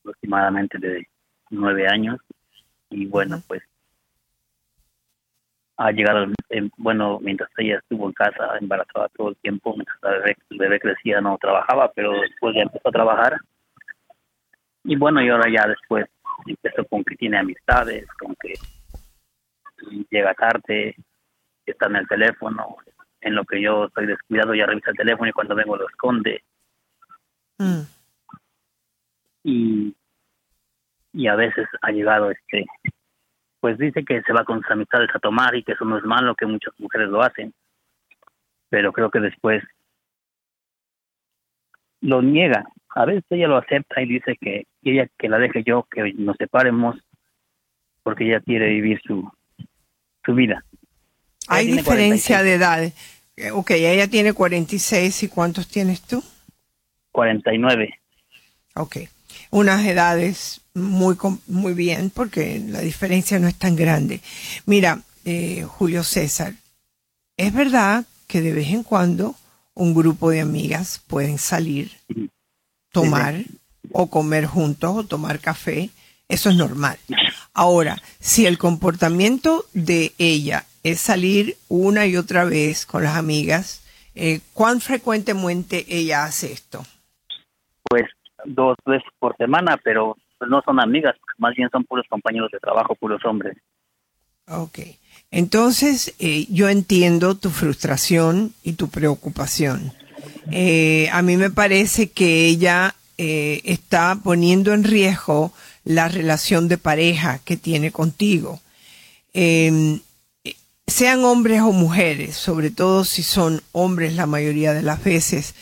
[0.00, 1.06] aproximadamente de
[1.50, 2.20] 9 años.
[2.90, 3.62] Y bueno, pues
[5.82, 9.96] ha llegado, el- el- bueno, mientras ella estuvo en casa embarazada todo el tiempo, mientras
[10.02, 13.36] la bebé, el bebé crecía no trabajaba, pero después ya empezó a trabajar.
[14.84, 16.06] Y bueno, y ahora ya después
[16.46, 18.54] empezó con que tiene amistades, con que
[20.10, 20.94] llega tarde,
[21.64, 22.76] está en el teléfono,
[23.22, 26.42] en lo que yo estoy descuidado ya revisa el teléfono y cuando vengo lo esconde.
[27.58, 27.82] Mm.
[29.44, 29.94] y
[31.12, 32.64] y a veces ha llegado este
[33.60, 36.04] pues dice que se va con sus amistades a tomar y que eso no es
[36.04, 37.52] malo que muchas mujeres lo hacen
[38.70, 39.62] pero creo que después
[42.00, 45.86] lo niega a veces ella lo acepta y dice que ella que la deje yo
[45.90, 46.96] que nos separemos
[48.02, 49.30] porque ella quiere vivir su
[50.24, 50.64] su vida
[51.48, 52.44] Hay diferencia 46.
[52.44, 52.94] de edades.
[53.36, 56.22] Eh, Ok, ella tiene 46 y ¿cuántos tienes tú?
[57.12, 57.98] 49
[58.76, 58.96] Ok.
[59.50, 64.20] Unas edades muy, muy bien porque la diferencia no es tan grande.
[64.66, 66.54] Mira, eh, Julio César,
[67.36, 69.34] es verdad que de vez en cuando
[69.74, 71.90] un grupo de amigas pueden salir,
[72.92, 73.44] tomar
[73.92, 75.90] o comer juntos o tomar café.
[76.28, 76.98] Eso es normal.
[77.52, 83.80] Ahora, si el comportamiento de ella es salir una y otra vez con las amigas,
[84.14, 86.84] eh, ¿cuán frecuentemente ella hace esto?
[88.44, 90.16] Dos veces por semana pero
[90.48, 93.56] no son amigas más bien son puros compañeros de trabajo puros hombres
[94.50, 94.80] Ok.
[95.30, 99.92] Entonces, eh, yo entiendo tu frustración y tu preocupación.
[100.50, 105.52] Eh, a mí me parece que ella eh, está poniendo en riesgo
[105.84, 108.60] la relación de pareja que tiene contigo.
[109.32, 110.00] Eh,
[110.86, 115.54] sean hombres o mujeres, sobre todo si son hombres la mayoría de las veces,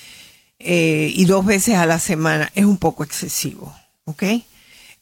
[0.58, 4.22] eh, y dos veces a la semana, es un poco excesivo, ¿ok?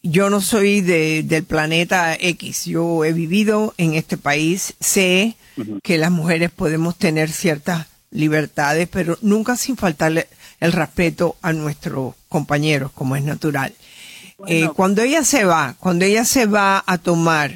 [0.03, 5.37] Yo no soy de, del planeta X, yo he vivido en este país, sé
[5.83, 10.29] que las mujeres podemos tener ciertas libertades, pero nunca sin faltarle
[10.61, 13.73] el respeto a nuestros compañeros, como es natural.
[14.47, 17.53] Eh, cuando ella se va, cuando ella se va a tomar,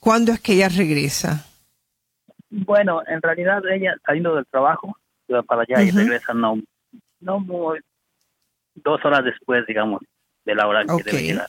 [0.00, 1.44] ¿cuándo es que ella regresa?
[2.56, 4.96] bueno en realidad ella saliendo del trabajo
[5.48, 5.98] para allá y Ujú.
[5.98, 6.56] regresa no
[7.24, 7.80] no muy
[8.74, 10.00] dos horas después digamos
[10.44, 11.48] de la hora que debe llegar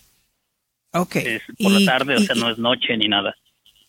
[0.93, 1.15] Ok.
[1.17, 3.35] es por Y- la tarde o sea no es noche ni nada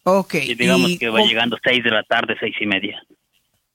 [0.05, 0.35] Ok.
[0.35, 3.03] y digamos y que va llegando seis de la tarde seis y media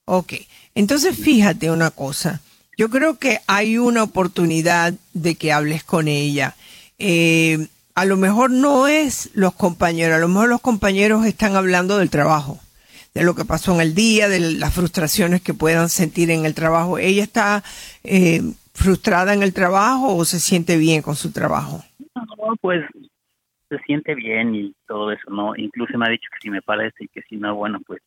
[0.06, 0.34] Ok,
[0.76, 2.42] entonces fíjate una cosa.
[2.76, 6.56] Yo creo que hay una oportunidad de que hables con ella.
[6.98, 11.98] Eh, a lo mejor no es los compañeros, a lo mejor los compañeros están hablando
[12.00, 12.60] del trabajo,
[13.14, 16.54] de lo que pasó en el día, de las frustraciones que puedan sentir en el
[16.54, 16.98] trabajo.
[16.98, 17.64] ¿Ella está
[18.04, 18.42] eh,
[18.74, 21.84] frustrada en el trabajo o se siente bien con su trabajo?
[22.16, 22.82] no pues
[23.70, 27.06] se siente bien y todo eso no incluso me ha dicho que si me parece
[27.06, 28.02] y que si no bueno pues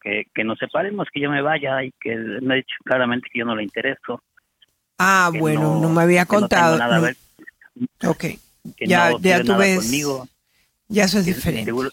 [0.00, 3.38] que, que, nos separemos que yo me vaya y que me ha dicho claramente que
[3.40, 4.22] yo no le intereso
[4.98, 6.82] Ah, bueno, no, me había que no tengo contado.
[6.82, 7.02] a no.
[7.02, 7.16] ver,
[8.06, 8.24] Ok,
[8.80, 10.28] ya, ya tú ves, conmigo.
[10.88, 11.64] ya eso es que diferente.
[11.64, 11.90] seguro-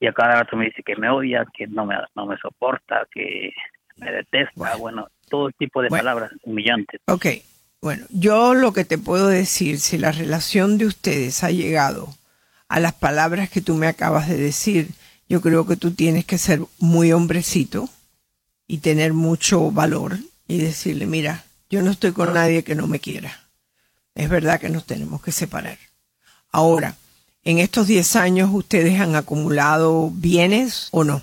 [0.00, 3.06] y a cada rato me dice que me odia, que no me, no me soporta,
[3.12, 3.52] que
[3.96, 7.00] me detesta, bueno, todo tipo de palabras humillantes.
[7.06, 7.26] Ok,
[7.80, 12.08] bueno, yo lo que te puedo decir, si la relación de ustedes ha llegado
[12.68, 14.88] a las palabras que tú me acabas de decir,
[15.28, 17.88] yo creo que tú tienes que ser muy hombrecito
[18.66, 20.16] y tener mucho valor
[20.48, 23.32] y decirle, mira, Yo no estoy con nadie que no me quiera.
[24.14, 25.76] Es verdad que nos tenemos que separar.
[26.52, 26.94] Ahora,
[27.44, 31.22] en estos 10 años, ¿ustedes han acumulado bienes o no?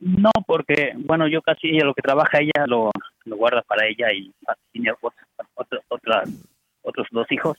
[0.00, 2.90] No, porque, bueno, yo casi lo que trabaja ella lo,
[3.24, 4.32] lo guarda para ella y
[4.72, 5.82] tiene otros,
[6.82, 7.58] otros, dos hijos.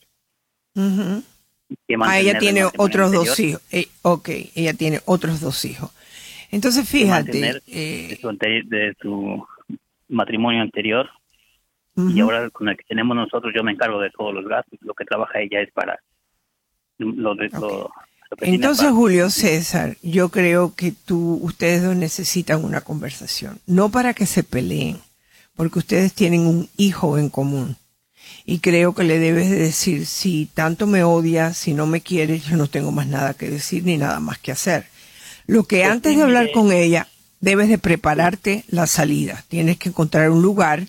[0.74, 3.62] Que Ah, ella tiene otros dos hijos.
[3.70, 5.90] Eh, ok, ella tiene otros dos hijos.
[6.50, 9.46] Entonces, fíjate, eh, de, su, ante- de su
[10.08, 11.08] matrimonio anterior
[11.96, 14.94] y ahora con el que tenemos nosotros yo me encargo de todos los gastos lo
[14.94, 15.98] que trabaja ella es para
[17.00, 17.90] lo de lo
[18.40, 24.14] Entonces, para- Julio César, yo creo que tú, ustedes dos necesitan una conversación, no para
[24.14, 24.98] que se peleen,
[25.56, 27.76] porque ustedes tienen un hijo en común.
[28.46, 32.44] Y creo que le debes de decir, si tanto me odias, si no me quieres,
[32.44, 34.86] yo no tengo más nada que decir ni nada más que hacer.
[35.46, 37.08] Lo que Pues antes de hablar con ella,
[37.40, 39.44] debes de prepararte la salida.
[39.48, 40.86] Tienes que encontrar un lugar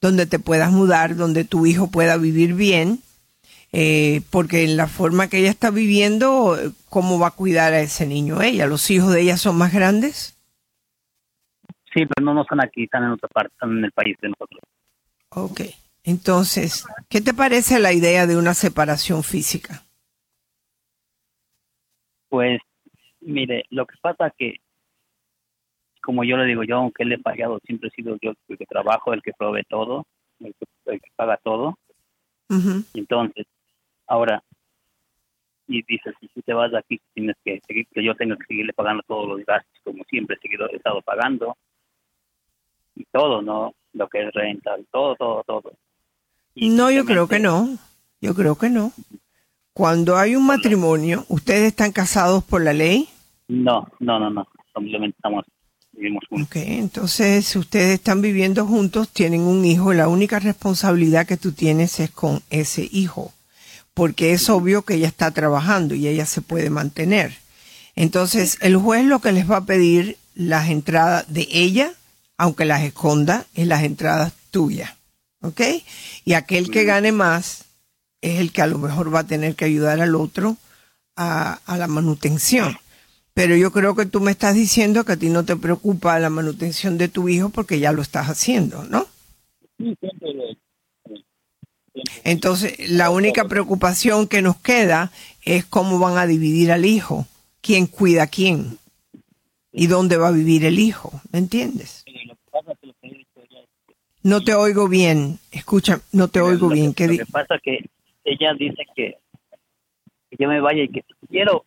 [0.00, 3.00] donde te puedas mudar, donde tu hijo pueda vivir bien,
[3.74, 6.56] eh, porque en la forma que ella está viviendo,
[6.88, 8.66] ¿cómo va a cuidar a ese niño ella?
[8.66, 10.34] ¿Los hijos de ella son más grandes?
[11.94, 14.28] sí pero no no están aquí están en otra parte están en el país de
[14.28, 14.60] nosotros
[15.36, 15.62] Ok.
[16.04, 19.84] Entonces, ¿qué te parece la idea de una separación física?
[22.28, 22.60] pues
[23.20, 24.56] mire lo que pasa que
[26.02, 28.66] como yo le digo yo aunque le he fallado siempre he sido yo el que
[28.66, 30.04] trabajo el que provee todo
[30.40, 31.78] el que, el que paga todo.
[32.92, 33.46] Entonces,
[34.06, 34.42] ahora,
[35.66, 38.46] y dices, si tú te vas de aquí, tienes que seguir, que yo tengo que
[38.46, 41.56] seguirle pagando todos los gastos, como siempre he estado pagando,
[42.94, 43.74] y todo, ¿no?
[43.92, 45.72] Lo que es renta, todo, todo, todo.
[46.54, 47.78] No, yo creo que no.
[48.20, 48.92] Yo creo que no.
[49.74, 53.08] Cuando hay un matrimonio, ¿ustedes están casados por la ley?
[53.48, 55.44] No, no, no, no, simplemente estamos,
[55.92, 56.48] vivimos juntos.
[56.48, 61.52] Ok, entonces si ustedes están viviendo juntos, tienen un hijo, la única responsabilidad que tú
[61.52, 63.33] tienes es con ese hijo,
[63.94, 67.36] porque es obvio que ella está trabajando y ella se puede mantener.
[67.96, 71.92] Entonces el juez lo que les va a pedir las entradas de ella,
[72.36, 74.94] aunque las esconda, es las entradas tuyas,
[75.40, 75.60] ¿ok?
[76.24, 77.64] Y aquel que gane más
[78.20, 80.56] es el que a lo mejor va a tener que ayudar al otro
[81.16, 82.76] a, a la manutención.
[83.32, 86.30] Pero yo creo que tú me estás diciendo que a ti no te preocupa la
[86.30, 89.06] manutención de tu hijo porque ya lo estás haciendo, ¿no?
[92.24, 95.10] Entonces, la única preocupación que nos queda
[95.44, 97.26] es cómo van a dividir al hijo,
[97.60, 98.78] quién cuida a quién
[99.72, 102.04] y dónde va a vivir el hijo, ¿me entiendes?
[104.22, 106.94] No te oigo bien, escucha, no te oigo bien.
[106.94, 107.84] ¿qué lo que pasa que
[108.24, 109.18] ella dice que,
[110.30, 111.64] que yo me vaya y que quiero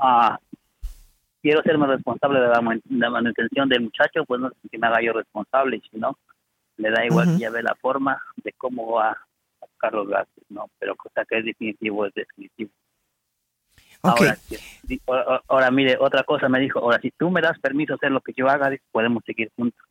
[0.00, 0.38] ah,
[1.42, 4.86] quiero serme responsable de la, man- la manutención del muchacho, pues no sé si me
[4.86, 6.16] haga yo responsable, si no,
[6.78, 10.68] le da igual ella ve la forma de cómo va a sacar los gastos, ¿no?
[10.78, 12.70] Pero cosa que es definitivo, es definitivo.
[14.02, 14.38] Ahora,
[15.48, 18.32] ahora, mire, otra cosa me dijo, ahora si tú me das permiso hacer lo que
[18.36, 19.82] yo haga, podemos seguir juntos,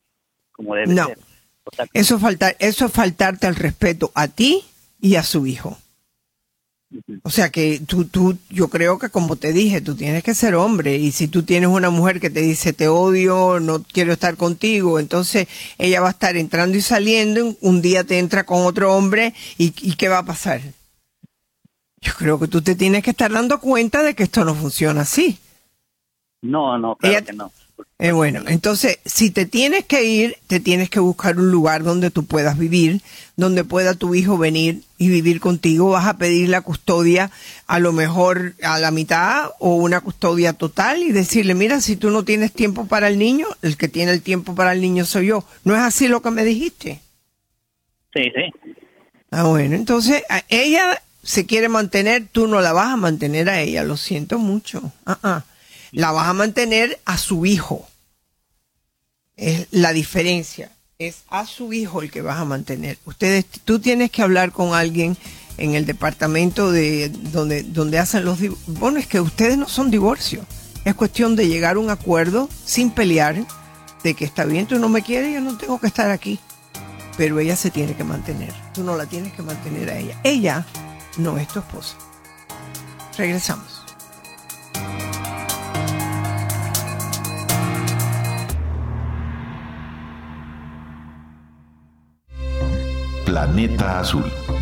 [0.51, 1.07] como debe No.
[1.07, 1.17] ser.
[1.65, 4.63] O sea, que- Eso, falta, eso es faltarte al respeto a ti
[5.01, 5.77] y a su hijo.
[7.23, 10.55] O sea que tú, tú, yo creo que como te dije, tú tienes que ser
[10.55, 14.37] hombre y si tú tienes una mujer que te dice te odio, no quiero estar
[14.37, 18.93] contigo, entonces ella va a estar entrando y saliendo, un día te entra con otro
[18.95, 20.61] hombre y, y ¿qué va a pasar?
[22.01, 25.01] Yo creo que tú te tienes que estar dando cuenta de que esto no funciona
[25.01, 25.39] así.
[26.43, 27.51] no, no, claro Ella- que no.
[27.97, 32.11] Eh, bueno, entonces, si te tienes que ir, te tienes que buscar un lugar donde
[32.11, 33.01] tú puedas vivir,
[33.37, 35.89] donde pueda tu hijo venir y vivir contigo.
[35.91, 37.31] Vas a pedir la custodia
[37.67, 42.11] a lo mejor a la mitad o una custodia total y decirle, mira, si tú
[42.11, 45.27] no tienes tiempo para el niño, el que tiene el tiempo para el niño soy
[45.27, 45.45] yo.
[45.63, 47.01] ¿No es así lo que me dijiste?
[48.13, 48.71] Sí, sí.
[49.31, 53.59] Ah, bueno, entonces a- ella se quiere mantener, tú no la vas a mantener a
[53.61, 54.91] ella, lo siento mucho.
[55.05, 55.43] Ah, ah.
[55.95, 57.87] La vas a mantener a su hijo.
[59.35, 60.71] Es la diferencia.
[60.97, 62.97] Es a su hijo el que vas a mantener.
[63.05, 65.17] Ustedes, tú tienes que hablar con alguien
[65.57, 69.91] en el departamento de donde, donde hacen los div- Bueno, es que ustedes no son
[69.91, 70.45] divorcio.
[70.85, 73.45] Es cuestión de llegar a un acuerdo sin pelear
[74.03, 76.39] de que está bien, tú no me quieres, yo no tengo que estar aquí
[77.17, 78.53] pero ella se tiene que mantener.
[78.73, 80.19] Tú no la tienes que mantener a ella.
[80.25, 80.65] Ella
[81.17, 81.95] no es tu esposa.
[83.17, 83.84] Regresamos.
[93.25, 94.54] Planeta Azul.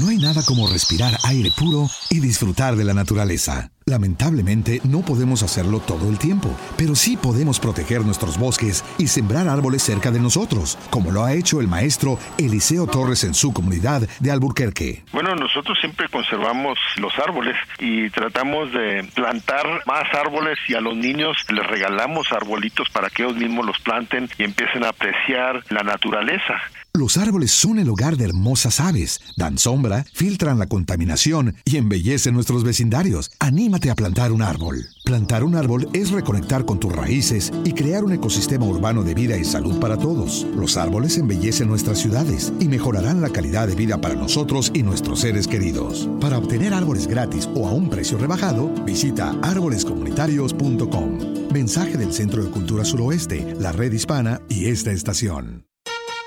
[0.00, 3.70] No hay nada como respirar aire puro y disfrutar de la naturaleza.
[3.84, 9.48] Lamentablemente no podemos hacerlo todo el tiempo, pero sí podemos proteger nuestros bosques y sembrar
[9.48, 14.08] árboles cerca de nosotros, como lo ha hecho el maestro Eliseo Torres en su comunidad
[14.20, 15.02] de Alburquerque.
[15.12, 20.96] Bueno, nosotros siempre conservamos los árboles y tratamos de plantar más árboles y a los
[20.96, 25.82] niños les regalamos arbolitos para que ellos mismos los planten y empiecen a apreciar la
[25.82, 26.54] naturaleza.
[26.94, 32.34] Los árboles son el hogar de hermosas aves, dan sombra, filtran la contaminación y embellecen
[32.34, 33.30] nuestros vecindarios.
[33.38, 34.90] Anímate a plantar un árbol.
[35.02, 39.38] Plantar un árbol es reconectar con tus raíces y crear un ecosistema urbano de vida
[39.38, 40.46] y salud para todos.
[40.54, 45.20] Los árboles embellecen nuestras ciudades y mejorarán la calidad de vida para nosotros y nuestros
[45.20, 46.10] seres queridos.
[46.20, 51.52] Para obtener árboles gratis o a un precio rebajado, visita árbolescomunitarios.com.
[51.54, 55.71] Mensaje del Centro de Cultura Suroeste, la Red Hispana y esta estación.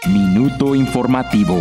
[0.03, 1.57] Minuto informativo.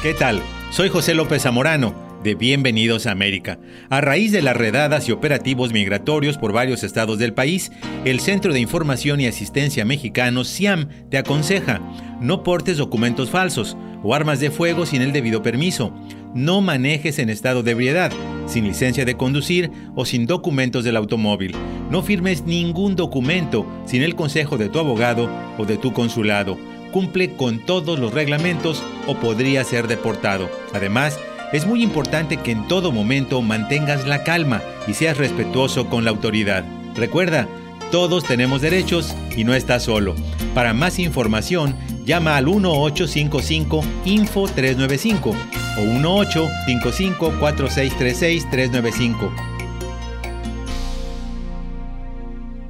[0.00, 0.40] ¿Qué tal?
[0.70, 3.58] Soy José López Zamorano de Bienvenidos a América.
[3.90, 7.70] A raíz de las redadas y operativos migratorios por varios estados del país,
[8.06, 11.82] el Centro de Información y Asistencia Mexicano, CIAM, te aconseja,
[12.22, 15.92] no portes documentos falsos o armas de fuego sin el debido permiso.
[16.34, 18.10] No manejes en estado de ebriedad,
[18.46, 21.54] sin licencia de conducir o sin documentos del automóvil.
[21.90, 26.56] No firmes ningún documento sin el consejo de tu abogado o de tu consulado
[26.94, 30.48] cumple con todos los reglamentos o podría ser deportado.
[30.72, 31.18] Además,
[31.52, 36.10] es muy importante que en todo momento mantengas la calma y seas respetuoso con la
[36.10, 36.64] autoridad.
[36.94, 37.48] Recuerda,
[37.90, 40.14] todos tenemos derechos y no estás solo.
[40.54, 41.74] Para más información,
[42.04, 45.34] llama al 1855 Info 395
[45.76, 47.32] o 1855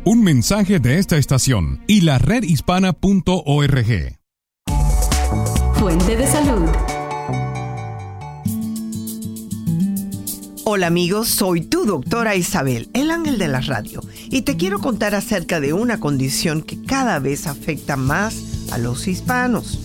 [0.07, 4.19] Un mensaje de esta estación y la redhispana.org.
[5.77, 6.69] Fuente de salud.
[10.65, 15.15] Hola amigos, soy tu doctora Isabel, el ángel de la radio, y te quiero contar
[15.15, 19.81] acerca de una condición que cada vez afecta más a los hispanos.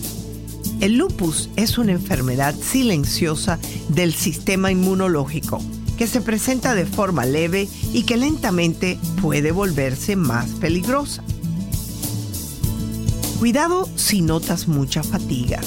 [0.82, 3.58] El lupus es una enfermedad silenciosa
[3.88, 5.62] del sistema inmunológico
[6.00, 11.22] que se presenta de forma leve y que lentamente puede volverse más peligrosa.
[13.38, 15.60] Cuidado si notas mucha fatiga,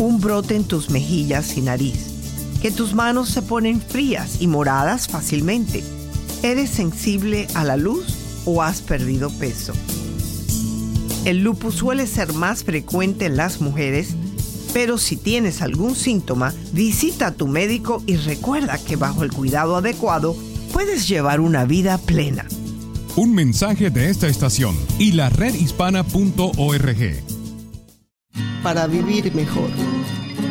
[0.00, 2.08] un brote en tus mejillas y nariz,
[2.60, 5.84] que tus manos se ponen frías y moradas fácilmente.
[6.42, 8.16] ¿Eres sensible a la luz
[8.46, 9.74] o has perdido peso?
[11.24, 14.16] El lupus suele ser más frecuente en las mujeres
[14.76, 19.74] pero si tienes algún síntoma, visita a tu médico y recuerda que bajo el cuidado
[19.74, 20.36] adecuado
[20.70, 22.44] puedes llevar una vida plena.
[23.16, 27.24] Un mensaje de esta estación y la redhispana.org.
[28.62, 29.70] Para vivir mejor.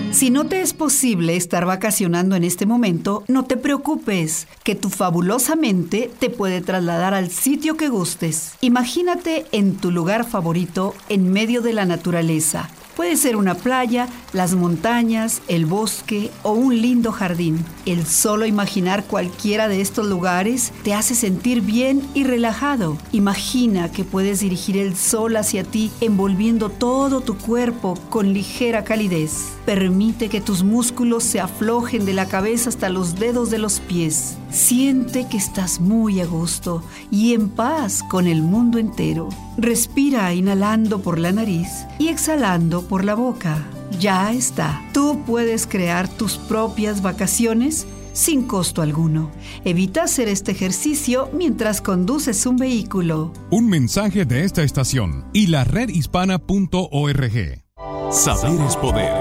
[0.09, 4.89] Si no te es posible estar vacacionando en este momento, no te preocupes, que tu
[4.89, 8.53] fabulosa mente te puede trasladar al sitio que gustes.
[8.61, 14.55] Imagínate en tu lugar favorito en medio de la naturaleza Puede ser una playa, las
[14.55, 17.65] montañas, el bosque o un lindo jardín.
[17.85, 22.97] El solo imaginar cualquiera de estos lugares te hace sentir bien y relajado.
[23.11, 29.55] Imagina que puedes dirigir el sol hacia ti envolviendo todo tu cuerpo con ligera calidez.
[29.65, 34.37] Permite que tus músculos se aflojen de la cabeza hasta los dedos de los pies.
[34.51, 36.81] Siente que estás muy a gusto
[37.11, 39.27] y en paz con el mundo entero.
[39.57, 41.67] Respira inhalando por la nariz
[41.99, 43.67] y exhalando por la boca.
[43.99, 44.81] Ya está.
[44.93, 49.29] Tú puedes crear tus propias vacaciones sin costo alguno.
[49.65, 53.33] Evita hacer este ejercicio mientras conduces un vehículo.
[53.51, 57.63] Un mensaje de esta estación y la redhispana.org.
[58.11, 59.13] Saber es poder.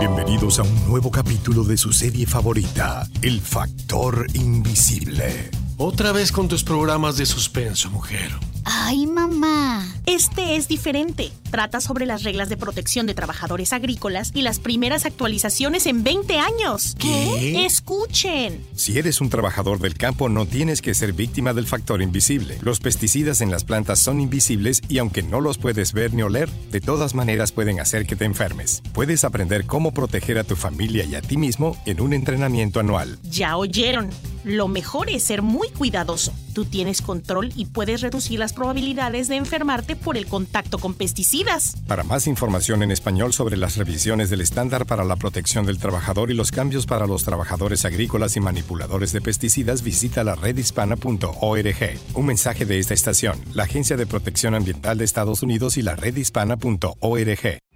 [0.00, 5.50] Bienvenidos a un nuevo capítulo de su serie favorita, El Factor Invisible.
[5.76, 8.30] Otra vez con tus programas de suspenso, mujer.
[8.64, 9.86] Ay, mamá.
[10.06, 11.30] Este es diferente.
[11.50, 16.38] Trata sobre las reglas de protección de trabajadores agrícolas y las primeras actualizaciones en 20
[16.38, 16.94] años.
[16.98, 17.64] ¿Qué?
[17.64, 18.62] Escuchen.
[18.74, 22.58] Si eres un trabajador del campo, no tienes que ser víctima del factor invisible.
[22.60, 26.50] Los pesticidas en las plantas son invisibles y aunque no los puedes ver ni oler,
[26.70, 28.82] de todas maneras pueden hacer que te enfermes.
[28.92, 33.18] Puedes aprender cómo proteger a tu familia y a ti mismo en un entrenamiento anual.
[33.24, 34.10] Ya oyeron.
[34.44, 36.32] Lo mejor es ser muy cuidadoso.
[36.54, 41.76] Tú tienes control y puedes reducir las probabilidades de enfermarte por el contacto con pesticidas.
[41.86, 46.30] Para más información en español sobre las revisiones del estándar para la protección del trabajador
[46.30, 51.98] y los cambios para los trabajadores agrícolas y manipuladores de pesticidas, visita la redhispana.org.
[52.14, 55.96] Un mensaje de esta estación, la Agencia de Protección Ambiental de Estados Unidos y la
[55.96, 57.67] redhispana.org.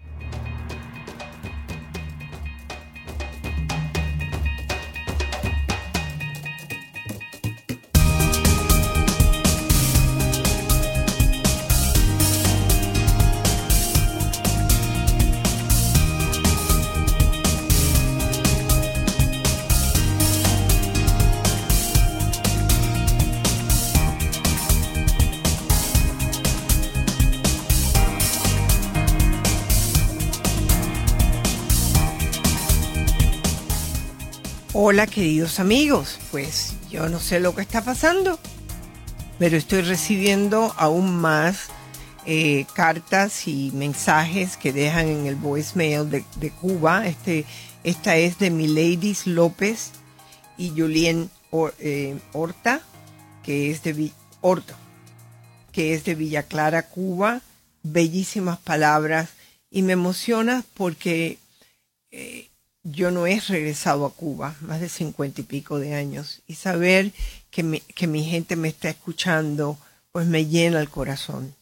[35.23, 38.41] queridos amigos, pues yo no sé lo que está pasando,
[39.39, 41.69] pero estoy recibiendo aún más
[42.27, 47.07] eh, cartas y mensajes que dejan en el voicemail de, de Cuba.
[47.07, 47.45] Este,
[47.85, 49.93] esta es de Miladies López
[50.59, 51.31] y Julien
[51.79, 52.81] eh, Horta,
[53.45, 54.11] que es de
[54.41, 54.75] Horta,
[55.71, 57.43] que es de Villa Clara, Cuba.
[57.85, 59.29] Bellísimas palabras
[59.71, 61.39] y me emociona porque
[62.11, 62.49] eh,
[62.85, 67.13] yo no he regresado a Cuba, más de cincuenta y pico de años, y saber
[67.51, 69.79] que mi, que mi gente me está escuchando,
[70.11, 71.55] pues me llena el corazón.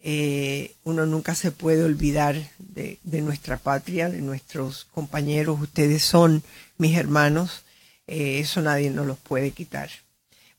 [0.00, 5.60] Eh, uno nunca se puede olvidar de, de nuestra patria, de nuestros compañeros.
[5.60, 6.42] Ustedes son
[6.76, 7.64] mis hermanos.
[8.06, 9.90] Eh, eso nadie nos los puede quitar.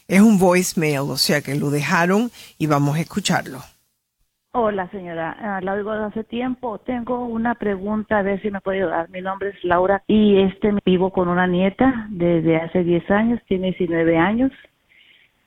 [0.07, 3.61] Es un voicemail, o sea que lo dejaron y vamos a escucharlo.
[4.53, 5.35] Hola, señora.
[5.39, 6.79] Ah, la oigo hace tiempo.
[6.79, 9.09] Tengo una pregunta, a ver si me puede ayudar.
[9.09, 13.67] Mi nombre es Laura y este vivo con una nieta desde hace 10 años, tiene
[13.67, 14.51] 19 años.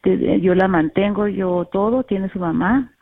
[0.03, 2.93] Desde- Yo la mantengo, yo todo, tiene su mamá.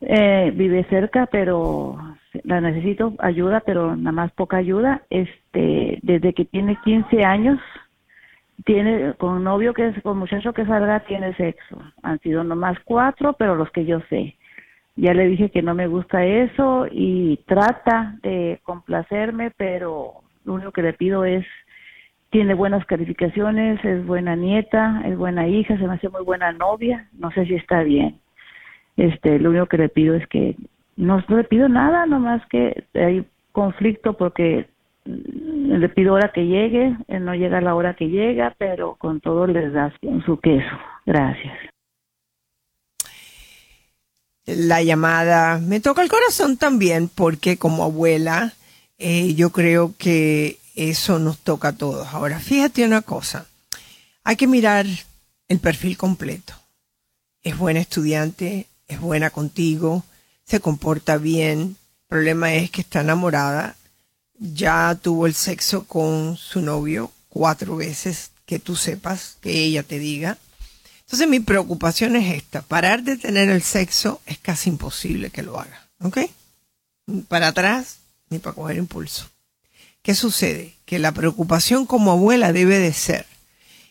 [0.00, 1.96] Eh, vive cerca, pero
[2.44, 5.02] la necesito ayuda, pero nada más poca ayuda.
[5.10, 7.60] Este, desde que tiene 15 años,
[8.64, 11.78] tiene con novio que es con muchacho que salga tiene sexo.
[12.02, 14.36] Han sido nomás cuatro, pero los que yo sé.
[14.96, 20.12] Ya le dije que no me gusta eso y trata de complacerme, pero
[20.44, 21.44] lo único que le pido es
[22.30, 27.08] tiene buenas calificaciones, es buena nieta, es buena hija, se me hace muy buena novia,
[27.16, 28.18] no sé si está bien.
[28.96, 30.56] Este, lo único que le pido es que
[30.96, 34.66] no, le pido nada, nomás que hay conflicto porque
[35.04, 39.46] le pido hora que llegue, él no llega la hora que llega, pero con todo
[39.46, 39.92] les da
[40.24, 40.76] su queso.
[41.06, 41.73] Gracias.
[44.46, 48.54] La llamada me toca el corazón también porque como abuela
[48.98, 52.08] eh, yo creo que eso nos toca a todos.
[52.08, 53.46] Ahora, fíjate una cosa,
[54.22, 54.86] hay que mirar
[55.48, 56.54] el perfil completo.
[57.42, 60.04] Es buena estudiante, es buena contigo,
[60.44, 63.76] se comporta bien, el problema es que está enamorada,
[64.38, 69.98] ya tuvo el sexo con su novio cuatro veces, que tú sepas, que ella te
[69.98, 70.38] diga.
[71.14, 75.60] Entonces mi preocupación es esta, parar de tener el sexo es casi imposible que lo
[75.60, 76.18] haga, ¿ok?
[77.28, 77.98] Para atrás
[78.30, 79.30] ni para coger impulso.
[80.02, 80.74] ¿Qué sucede?
[80.84, 83.26] Que la preocupación como abuela debe de ser,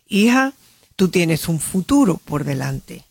[0.05, 0.51] hija,
[0.97, 3.05] tú tienes un futuro por delante.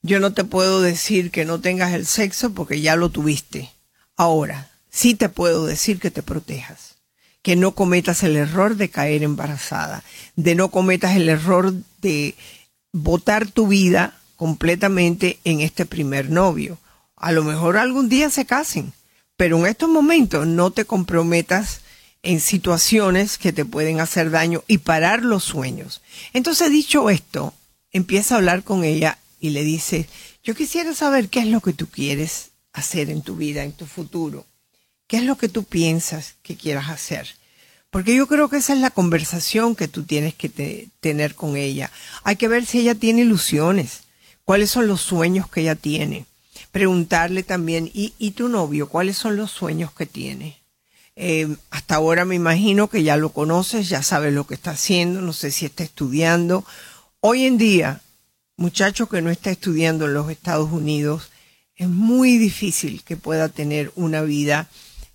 [0.00, 3.72] Yo no te puedo decir que no tengas el sexo porque ya lo tuviste.
[4.16, 6.98] Ahora, sí te puedo decir que te protejas,
[7.42, 10.04] que no cometas el error de caer embarazada,
[10.36, 12.36] de no cometas el error de
[12.92, 16.78] botar tu vida completamente en este primer novio.
[17.16, 18.92] A lo mejor algún día se casen,
[19.36, 21.82] pero en estos momentos no te comprometas
[22.22, 26.02] en situaciones que te pueden hacer daño y parar los sueños.
[26.32, 27.54] Entonces, dicho esto,
[27.92, 30.08] empieza a hablar con ella y le dice,
[30.42, 33.86] yo quisiera saber qué es lo que tú quieres hacer en tu vida, en tu
[33.86, 34.46] futuro.
[35.06, 37.34] ¿Qué es lo que tú piensas que quieras hacer?
[37.90, 41.56] Porque yo creo que esa es la conversación que tú tienes que te- tener con
[41.56, 41.90] ella.
[42.22, 44.02] Hay que ver si ella tiene ilusiones,
[44.44, 46.26] cuáles son los sueños que ella tiene.
[46.70, 50.60] Preguntarle también, ¿y, y tu novio, cuáles son los sueños que tiene?
[51.16, 55.20] Eh, hasta ahora me imagino que ya lo conoces, ya sabes lo que está haciendo,
[55.20, 56.64] no sé si está estudiando.
[57.18, 58.00] Hoy en día,
[58.56, 61.30] muchacho que no está estudiando en los Estados Unidos,
[61.74, 64.68] es muy difícil que pueda tener una vida,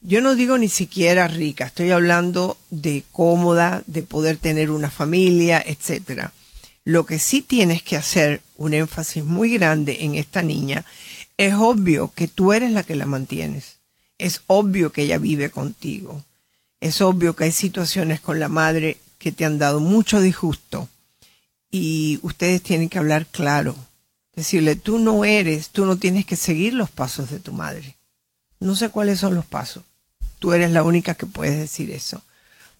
[0.07, 5.63] yo no digo ni siquiera rica, estoy hablando de cómoda, de poder tener una familia,
[5.65, 6.31] etcétera.
[6.83, 10.85] Lo que sí tienes que hacer un énfasis muy grande en esta niña,
[11.37, 13.77] es obvio que tú eres la que la mantienes.
[14.19, 16.23] Es obvio que ella vive contigo.
[16.79, 20.87] Es obvio que hay situaciones con la madre que te han dado mucho disgusto
[21.71, 23.75] y ustedes tienen que hablar claro.
[24.35, 27.95] Decirle, tú no eres, tú no tienes que seguir los pasos de tu madre.
[28.59, 29.83] No sé cuáles son los pasos.
[30.45, 32.21] Tú eres la única que puedes decir eso.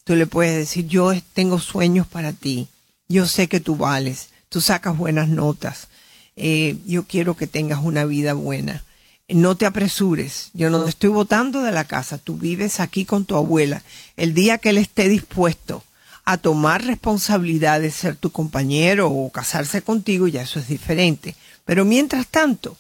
[0.04, 2.68] Tú le puedes decir, yo tengo sueños para ti.
[3.08, 4.30] Yo sé que tú vales.
[4.50, 5.88] Tú sacas buenas notas.
[6.36, 8.84] Eh, yo quiero que tengas una vida buena.
[9.28, 10.52] No te apresures.
[10.54, 12.20] Yo no te estoy votando de la casa.
[12.20, 13.82] Tú vives aquí con tu abuela.
[14.16, 15.84] El día que él esté dispuesto
[16.24, 21.36] a tomar responsabilidad de ser tu compañero o casarse contigo, ya eso es diferente.
[21.66, 22.78] Pero mientras tanto,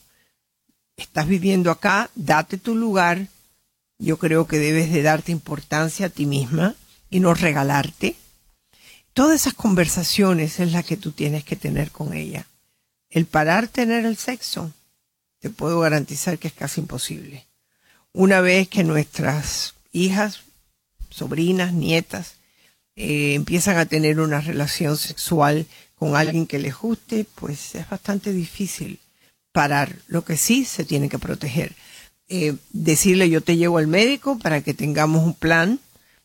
[0.96, 3.30] estás viviendo acá, date tu lugar.
[3.98, 6.76] Yo creo que debes de darte importancia a ti misma
[7.10, 8.16] y no regalarte.
[9.14, 12.48] Todas esas conversaciones es la que tú tienes que tener con ella.
[13.10, 14.74] El parar tener el sexo,
[15.40, 17.46] te puedo garantizar que es casi imposible.
[18.12, 20.42] Una vez que nuestras hijas,
[21.10, 22.36] sobrinas, nietas,
[22.96, 25.66] eh, empiezan a tener una relación sexual
[25.96, 29.00] con alguien que les guste, pues es bastante difícil
[29.52, 29.98] parar.
[30.08, 31.76] Lo que sí se tiene que proteger.
[32.28, 35.80] Eh, decirle yo te llevo al médico para que tengamos un plan,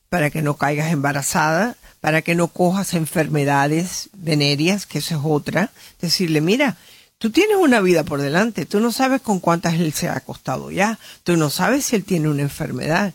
[0.08, 5.70] para que no caigas embarazada, para que no cojas enfermedades venéreas, que eso es otra.
[6.00, 6.76] Decirle, mira,
[7.18, 10.70] tú tienes una vida por delante, tú no sabes con cuántas él se ha acostado
[10.70, 13.12] ya, tú no sabes si él tiene una enfermedad.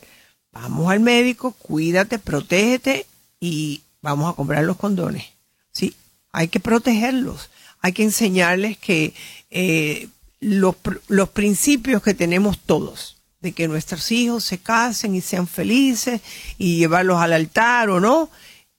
[0.51, 3.07] Vamos al médico, cuídate, protégete
[3.39, 5.25] y vamos a comprar los condones.
[5.71, 5.95] Sí,
[6.31, 7.49] hay que protegerlos,
[7.81, 9.13] hay que enseñarles que
[9.49, 10.07] eh,
[10.39, 10.75] los,
[11.07, 16.21] los principios que tenemos todos, de que nuestros hijos se casen y sean felices
[16.57, 18.29] y llevarlos al altar o no,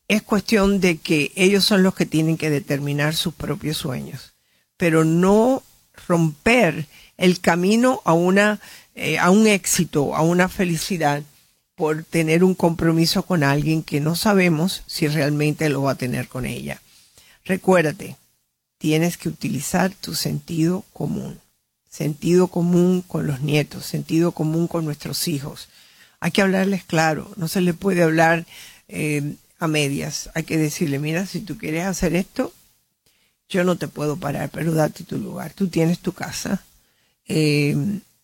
[0.09, 4.34] es cuestión de que ellos son los que tienen que determinar sus propios sueños,
[4.76, 5.62] pero no
[6.07, 6.86] romper
[7.16, 8.61] el camino a una
[8.98, 11.22] eh, a un éxito, a una felicidad
[11.74, 16.28] por tener un compromiso con alguien que no sabemos si realmente lo va a tener
[16.28, 16.80] con ella.
[17.44, 18.16] Recuérdate,
[18.78, 21.38] tienes que utilizar tu sentido común.
[21.97, 25.68] Sentido común con los nietos, sentido común con nuestros hijos.
[26.20, 28.44] Hay que hablarles claro, no se le puede hablar
[28.86, 30.28] eh, a medias.
[30.34, 32.53] Hay que decirle, mira, si tú quieres hacer esto,
[33.49, 35.55] yo no te puedo parar, pero date tu lugar.
[35.55, 36.62] Tú tienes tu casa.
[37.24, 37.74] Eh,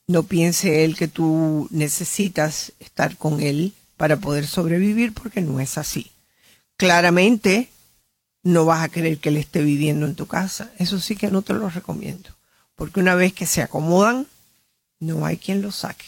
[0.07, 5.79] no piense él que tú necesitas estar con él para poder sobrevivir porque no es
[5.79, 6.11] así.
[6.77, 7.71] Claramente
[8.43, 10.71] no vas a querer que él esté viviendo en tu casa.
[10.79, 12.29] Eso sí que no te lo recomiendo.
[12.77, 14.27] Porque una vez que se acomodan,
[14.99, 16.07] no hay quien lo saque.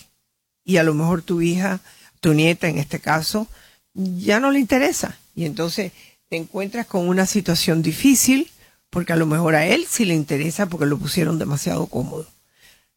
[0.65, 1.81] Y a lo mejor tu hija,
[2.21, 3.47] tu nieta en este caso,
[3.93, 5.19] ya no le interesa.
[5.35, 5.93] Y entonces
[6.29, 8.51] te encuentras con una situación difícil
[8.91, 12.27] porque a lo mejor a él sí le interesa porque lo pusieron demasiado cómodo.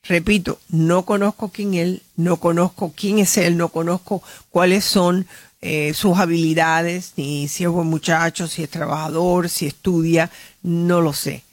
[0.03, 5.28] Repito, no conozco quién él, no conozco quién es él, no conozco cuáles son
[5.59, 10.30] eh, sus habilidades, ni si es buen muchacho, si es trabajador, si estudia,
[10.61, 11.43] no lo sé.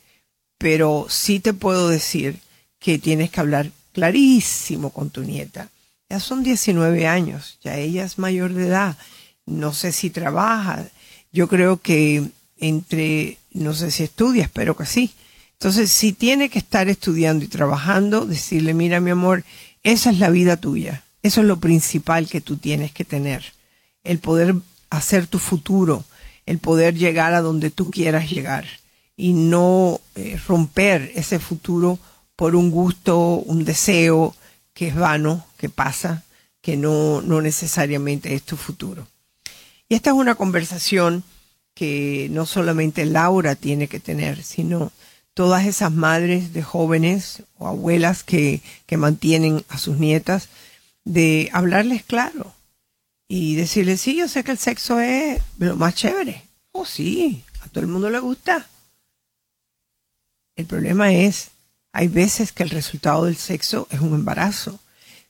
[0.64, 2.40] Pero sí te puedo decir
[2.78, 5.68] que tienes que hablar clarísimo con tu nieta.
[6.08, 8.96] Ya son 19 años, ya ella es mayor de edad,
[9.44, 10.86] no sé si trabaja,
[11.32, 15.12] yo creo que entre, no sé si estudia, espero que sí,
[15.52, 19.44] entonces, si tiene que estar estudiando y trabajando, decirle, mira mi amor,
[19.82, 23.52] esa es la vida tuya, eso es lo principal que tú tienes que tener,
[24.02, 24.54] el poder
[24.88, 26.06] hacer tu futuro,
[26.46, 28.64] el poder llegar a donde tú quieras llegar
[29.16, 31.98] y no eh, romper ese futuro
[32.36, 34.34] por un gusto, un deseo
[34.72, 36.24] que es vano, que pasa,
[36.60, 39.06] que no, no necesariamente es tu futuro.
[39.88, 41.22] Y esta es una conversación
[41.74, 44.92] que no solamente Laura tiene que tener, sino
[45.34, 50.48] todas esas madres de jóvenes o abuelas que, que mantienen a sus nietas,
[51.04, 52.54] de hablarles claro
[53.28, 56.42] y decirles, sí, yo sé que el sexo es lo más chévere.
[56.72, 58.66] Oh, sí, a todo el mundo le gusta.
[60.56, 61.50] El problema es,
[61.92, 64.78] hay veces que el resultado del sexo es un embarazo.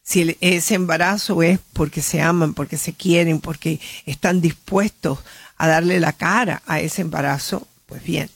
[0.03, 5.19] Si ese embarazo es porque se aman, porque se quieren, porque están dispuestos
[5.57, 8.29] a darle la cara a ese embarazo, pues bien,